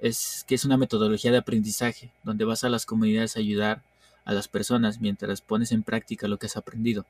es 0.00 0.44
que 0.46 0.54
es 0.54 0.64
una 0.64 0.76
metodología 0.76 1.30
de 1.30 1.38
aprendizaje, 1.38 2.10
donde 2.24 2.44
vas 2.44 2.64
a 2.64 2.68
las 2.68 2.86
comunidades 2.86 3.36
a 3.36 3.40
ayudar 3.40 3.82
a 4.24 4.32
las 4.32 4.48
personas 4.48 5.00
mientras 5.00 5.40
pones 5.40 5.72
en 5.72 5.82
práctica 5.82 6.28
lo 6.28 6.38
que 6.38 6.46
has 6.46 6.56
aprendido 6.56 7.06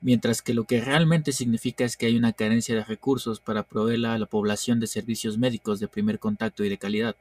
mientras 0.00 0.42
que 0.42 0.54
lo 0.54 0.64
que 0.64 0.80
realmente 0.80 1.32
significa 1.32 1.84
es 1.84 1.96
que 1.96 2.06
hay 2.06 2.16
una 2.16 2.32
carencia 2.32 2.74
de 2.74 2.84
recursos 2.84 3.40
para 3.40 3.62
proveer 3.62 4.06
a 4.06 4.18
la 4.18 4.26
población 4.26 4.80
de 4.80 4.86
servicios 4.86 5.38
médicos 5.38 5.80
de 5.80 5.88
primer 5.88 6.18
contacto 6.18 6.64
y 6.64 6.68
de 6.68 6.78
calidad. 6.78 7.16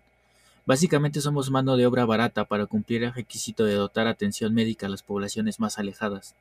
Básicamente 0.66 1.22
somos 1.22 1.52
mano 1.52 1.78
de 1.78 1.86
obra 1.86 2.06
barata 2.06 2.46
para 2.46 2.66
cumplir 2.66 3.04
el 3.04 3.14
requisito 3.14 3.66
de 3.66 3.76
dotar 3.76 4.08
atención 4.08 4.54
médica 4.54 4.88
a 4.88 4.90
las 4.90 5.04
poblaciones 5.04 5.60
más 5.60 5.78
alejadas. 5.78 6.34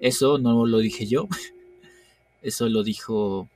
Eso 0.00 0.38
no 0.38 0.66
lo 0.66 0.78
dije 0.78 1.06
yo, 1.06 1.28
eso 2.42 2.68
lo 2.68 2.82
dijo 2.82 3.48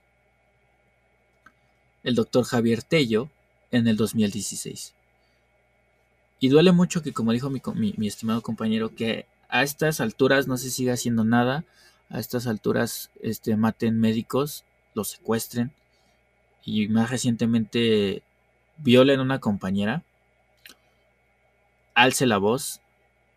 el 2.05 2.15
doctor 2.15 2.45
Javier 2.45 2.83
Tello 2.83 3.29
en 3.73 3.89
el 3.89 3.97
2016. 3.97 4.95
Y 6.39 6.49
duele 6.49 6.73
mucho 6.73 7.03
que, 7.03 7.13
como 7.13 7.33
dijo 7.33 7.51
mi, 7.51 8.07
estimado 8.07 8.43
compañero, 8.43 8.95
que 8.95 9.27
a 9.49 9.63
estas 9.63 10.01
alturas 10.01 10.47
no 10.47 10.59
se 10.59 10.71
siga 10.71 10.93
haciendo 10.93 11.25
nada 11.25 11.65
a 12.11 12.21
estas 12.21 12.47
alturas 12.47 13.11
este, 13.23 13.57
maten 13.57 13.99
médicos, 13.99 14.65
los 14.95 15.09
secuestren 15.09 15.73
y 16.65 16.87
más 16.89 17.11
recientemente 17.11 18.23
violen 18.77 19.21
a 19.21 19.23
una 19.23 19.39
compañera, 19.39 20.03
alce 21.95 22.27
la 22.27 22.39
voz 22.39 22.81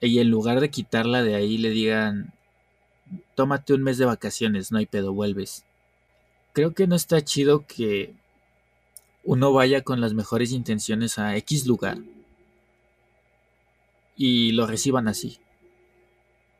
y 0.01 0.19
en 0.19 0.29
lugar 0.29 0.59
de 0.59 0.69
quitarla 0.69 1.23
de 1.23 1.35
ahí 1.35 1.57
le 1.57 1.69
digan, 1.69 2.33
tómate 3.35 3.73
un 3.73 3.83
mes 3.83 3.97
de 3.97 4.05
vacaciones, 4.05 4.71
no 4.71 4.77
hay 4.77 4.85
pedo, 4.85 5.13
vuelves. 5.13 5.63
Creo 6.53 6.73
que 6.73 6.87
no 6.87 6.95
está 6.95 7.23
chido 7.23 7.65
que 7.65 8.13
uno 9.23 9.53
vaya 9.53 9.81
con 9.81 10.01
las 10.01 10.13
mejores 10.13 10.51
intenciones 10.51 11.19
a 11.19 11.35
X 11.37 11.67
lugar 11.67 11.97
y 14.15 14.51
lo 14.53 14.65
reciban 14.65 15.07
así. 15.07 15.39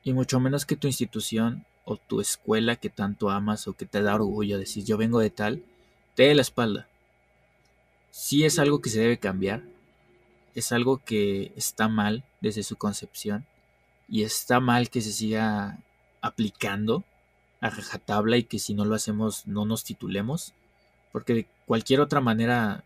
Y 0.04 0.14
mucho 0.14 0.40
menos 0.40 0.66
que 0.66 0.76
tu 0.76 0.88
institución 0.88 1.66
o 1.84 1.98
tu 1.98 2.22
escuela 2.22 2.76
que 2.76 2.90
tanto 2.90 3.30
amas 3.30 3.68
o 3.68 3.74
que 3.74 3.86
te 3.86 4.02
da 4.02 4.16
orgullo 4.16 4.60
decir 4.60 4.84
yo 4.86 4.98
vengo 4.98 5.20
de 5.20 5.30
tal, 5.30 5.64
te 6.16 6.24
dé 6.24 6.36
la 6.36 6.42
espalda. 6.42 6.88
Si 8.12 8.46
es 8.46 8.60
algo 8.60 8.82
que 8.82 8.90
se 8.90 9.00
debe 9.00 9.18
cambiar, 9.18 9.64
es 10.60 10.72
algo 10.72 11.04
que 11.04 11.52
está 11.56 11.88
mal 11.88 12.24
desde 12.42 12.64
su 12.64 12.76
concepción 12.76 13.46
y 14.10 14.24
está 14.24 14.60
mal 14.60 14.90
que 14.90 15.02
se 15.02 15.12
siga 15.12 15.80
aplicando 16.22 17.04
a 17.60 17.70
rajatabla 17.70 18.38
y 18.38 18.44
que 18.44 18.60
si 18.60 18.74
no 18.74 18.86
lo 18.86 18.96
hacemos 18.96 19.48
no 19.48 19.66
nos 19.66 19.84
titulemos, 19.84 20.54
porque 21.12 21.34
de 21.34 21.48
cualquier 21.66 22.02
otra 22.02 22.22
manera, 22.22 22.84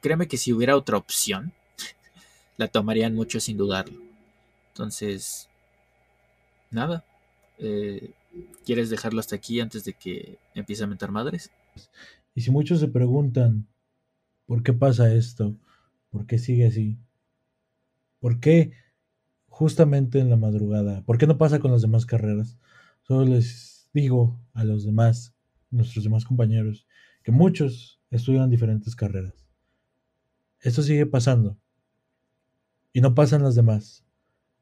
créeme 0.00 0.28
que 0.28 0.36
si 0.36 0.52
hubiera 0.52 0.76
otra 0.76 0.96
opción, 0.96 1.52
la 2.56 2.68
tomarían 2.68 3.14
mucho 3.14 3.40
sin 3.40 3.56
dudarlo. 3.56 4.00
Entonces, 4.72 5.48
nada, 6.70 7.04
eh, 7.58 8.10
¿Quieres 8.64 8.90
dejarlo 8.90 9.20
hasta 9.20 9.36
aquí 9.36 9.60
antes 9.60 9.84
de 9.84 9.92
que 9.92 10.38
empiece 10.54 10.82
a 10.82 10.88
meter 10.88 11.12
madres? 11.12 11.52
Y 12.34 12.40
si 12.40 12.50
muchos 12.50 12.80
se 12.80 12.88
preguntan, 12.88 13.68
¿Por 14.46 14.62
qué 14.62 14.72
pasa 14.72 15.12
esto? 15.14 15.56
¿Por 16.14 16.26
qué 16.26 16.38
sigue 16.38 16.64
así? 16.64 16.96
¿Por 18.20 18.38
qué 18.38 18.70
justamente 19.48 20.20
en 20.20 20.30
la 20.30 20.36
madrugada? 20.36 21.02
¿Por 21.02 21.18
qué 21.18 21.26
no 21.26 21.38
pasa 21.38 21.58
con 21.58 21.72
las 21.72 21.82
demás 21.82 22.06
carreras? 22.06 22.56
Solo 23.02 23.24
les 23.24 23.90
digo 23.92 24.40
a 24.52 24.62
los 24.62 24.84
demás, 24.84 25.34
nuestros 25.72 26.04
demás 26.04 26.24
compañeros, 26.24 26.86
que 27.24 27.32
muchos 27.32 28.00
estudian 28.12 28.48
diferentes 28.48 28.94
carreras. 28.94 29.44
Esto 30.60 30.84
sigue 30.84 31.04
pasando. 31.04 31.58
Y 32.92 33.00
no 33.00 33.16
pasan 33.16 33.42
las 33.42 33.56
demás. 33.56 34.06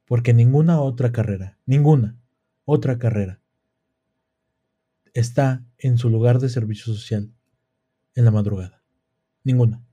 Porque 0.06 0.32
ninguna 0.32 0.80
otra 0.80 1.12
carrera, 1.12 1.58
ninguna 1.66 2.18
otra 2.64 2.98
carrera, 2.98 3.42
está 5.12 5.66
en 5.76 5.98
su 5.98 6.08
lugar 6.08 6.38
de 6.38 6.48
servicio 6.48 6.94
social 6.94 7.30
en 8.14 8.24
la 8.24 8.30
madrugada. 8.30 8.82
Ninguna. 9.44 9.84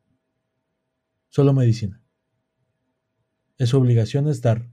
Solo 1.29 1.53
medicina. 1.53 2.01
Es 3.57 3.69
su 3.69 3.77
obligación 3.77 4.27
estar 4.27 4.69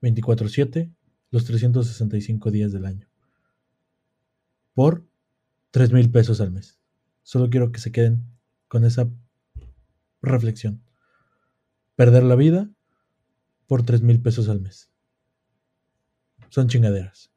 24/7 0.00 0.92
los 1.30 1.44
365 1.44 2.50
días 2.50 2.72
del 2.72 2.84
año. 2.84 3.08
Por 4.74 5.06
3 5.70 5.92
mil 5.92 6.10
pesos 6.10 6.40
al 6.40 6.50
mes. 6.50 6.80
Solo 7.22 7.48
quiero 7.48 7.70
que 7.72 7.80
se 7.80 7.92
queden 7.92 8.24
con 8.68 8.84
esa 8.84 9.08
reflexión. 10.20 10.82
Perder 11.96 12.24
la 12.24 12.34
vida 12.34 12.70
por 13.66 13.84
3 13.84 14.02
mil 14.02 14.20
pesos 14.20 14.48
al 14.48 14.60
mes. 14.60 14.90
Son 16.50 16.68
chingaderas. 16.68 17.30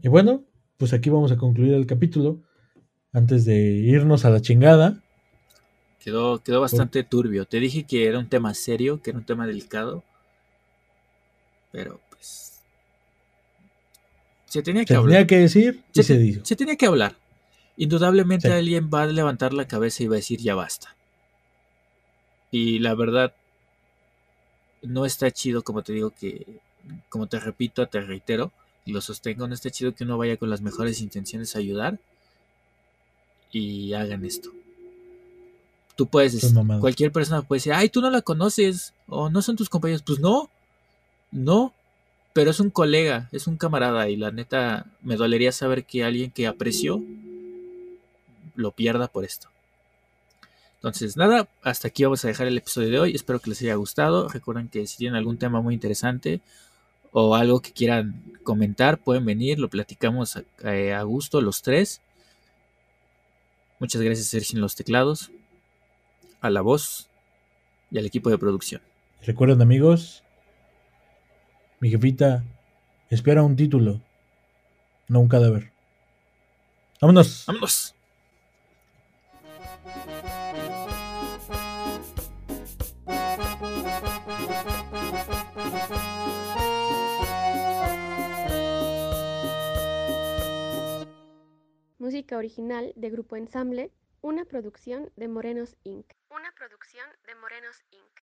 Y 0.00 0.08
bueno, 0.08 0.44
pues 0.76 0.92
aquí 0.92 1.10
vamos 1.10 1.32
a 1.32 1.36
concluir 1.36 1.74
el 1.74 1.86
capítulo. 1.86 2.42
Antes 3.12 3.44
de 3.44 3.56
irnos 3.56 4.24
a 4.24 4.30
la 4.30 4.40
chingada. 4.40 5.01
Quedó, 6.02 6.42
quedó 6.42 6.60
bastante 6.60 7.04
turbio. 7.04 7.44
Te 7.46 7.60
dije 7.60 7.84
que 7.84 8.06
era 8.06 8.18
un 8.18 8.28
tema 8.28 8.54
serio, 8.54 9.00
que 9.00 9.10
era 9.10 9.18
un 9.20 9.24
tema 9.24 9.46
delicado. 9.46 10.02
Pero 11.70 12.00
pues. 12.10 12.60
Se 14.46 14.62
tenía 14.62 14.84
que 14.84 14.94
se 14.94 14.96
hablar. 14.96 15.12
tenía 15.14 15.26
que 15.26 15.38
decir 15.38 15.82
y 15.94 16.02
se, 16.02 16.02
se 16.02 16.18
dijo. 16.18 16.44
se 16.44 16.56
tenía 16.56 16.76
que 16.76 16.86
hablar. 16.86 17.16
Indudablemente 17.76 18.48
Sí. 18.48 18.52
alguien 18.52 18.90
va 18.92 19.02
a 19.02 19.06
levantar 19.06 19.52
la 19.54 19.66
cabeza 19.68 20.02
y 20.02 20.08
va 20.08 20.16
a 20.16 20.16
decir 20.16 20.40
ya 20.40 20.54
basta. 20.54 20.94
Y 22.50 22.80
la 22.80 22.94
verdad, 22.94 23.34
no 24.82 25.06
está 25.06 25.30
chido, 25.30 25.62
como 25.62 25.82
te 25.82 25.92
digo, 25.94 26.10
que, 26.10 26.46
como 27.08 27.26
te 27.28 27.40
repito, 27.40 27.86
te 27.86 28.00
reitero, 28.02 28.52
y 28.84 28.92
lo 28.92 29.00
sostengo, 29.00 29.46
no 29.48 29.54
está 29.54 29.70
chido 29.70 29.94
que 29.94 30.04
uno 30.04 30.18
vaya 30.18 30.36
con 30.36 30.50
las 30.50 30.60
mejores 30.60 31.00
intenciones 31.00 31.56
a 31.56 31.60
ayudar 31.60 31.98
y 33.52 33.94
hagan 33.94 34.24
esto. 34.24 34.52
Tú 35.96 36.06
puedes, 36.06 36.54
cualquier 36.80 37.12
persona 37.12 37.42
puede 37.42 37.58
decir, 37.58 37.72
ay, 37.74 37.88
tú 37.88 38.00
no 38.00 38.10
la 38.10 38.22
conoces, 38.22 38.94
o 39.06 39.28
no 39.28 39.42
son 39.42 39.56
tus 39.56 39.68
compañeros. 39.68 40.02
Pues 40.02 40.20
no, 40.20 40.48
no, 41.30 41.74
pero 42.32 42.50
es 42.50 42.60
un 42.60 42.70
colega, 42.70 43.28
es 43.30 43.46
un 43.46 43.56
camarada, 43.56 44.08
y 44.08 44.16
la 44.16 44.30
neta 44.30 44.86
me 45.02 45.16
dolería 45.16 45.52
saber 45.52 45.84
que 45.84 46.04
alguien 46.04 46.30
que 46.30 46.46
apreció 46.46 47.02
lo 48.54 48.72
pierda 48.72 49.08
por 49.08 49.24
esto. 49.24 49.48
Entonces, 50.76 51.16
nada, 51.16 51.48
hasta 51.62 51.88
aquí 51.88 52.02
vamos 52.02 52.24
a 52.24 52.28
dejar 52.28 52.48
el 52.48 52.58
episodio 52.58 52.90
de 52.90 52.98
hoy. 52.98 53.14
Espero 53.14 53.38
que 53.38 53.50
les 53.50 53.60
haya 53.62 53.76
gustado. 53.76 54.28
Recuerden 54.28 54.68
que 54.68 54.84
si 54.88 54.96
tienen 54.96 55.16
algún 55.16 55.38
tema 55.38 55.60
muy 55.60 55.74
interesante 55.74 56.40
o 57.12 57.36
algo 57.36 57.60
que 57.60 57.70
quieran 57.70 58.20
comentar, 58.42 58.98
pueden 58.98 59.24
venir, 59.24 59.60
lo 59.60 59.68
platicamos 59.68 60.36
a, 60.36 60.44
eh, 60.64 60.92
a 60.92 61.02
gusto 61.02 61.40
los 61.40 61.62
tres. 61.62 62.00
Muchas 63.78 64.00
gracias, 64.00 64.26
Sergio, 64.26 64.56
en 64.56 64.60
los 64.62 64.74
teclados, 64.74 65.30
a 66.42 66.50
la 66.50 66.60
voz 66.60 67.08
y 67.90 67.98
al 67.98 68.04
equipo 68.04 68.28
de 68.28 68.36
producción. 68.36 68.82
Recuerden 69.24 69.62
amigos, 69.62 70.24
mi 71.80 71.88
jefita 71.88 72.44
espera 73.08 73.44
un 73.44 73.54
título, 73.54 74.02
no 75.08 75.20
un 75.20 75.28
cadáver. 75.28 75.72
Vámonos. 77.00 77.44
¡Vámonos! 77.46 77.94
Música 91.98 92.36
original 92.36 92.92
de 92.96 93.10
Grupo 93.10 93.36
Ensamble, 93.36 93.92
una 94.20 94.44
producción 94.44 95.10
de 95.16 95.28
Morenos 95.28 95.76
Inc. 95.84 96.06
Producción 96.62 97.10
de 97.26 97.34
Morenos. 97.34 97.82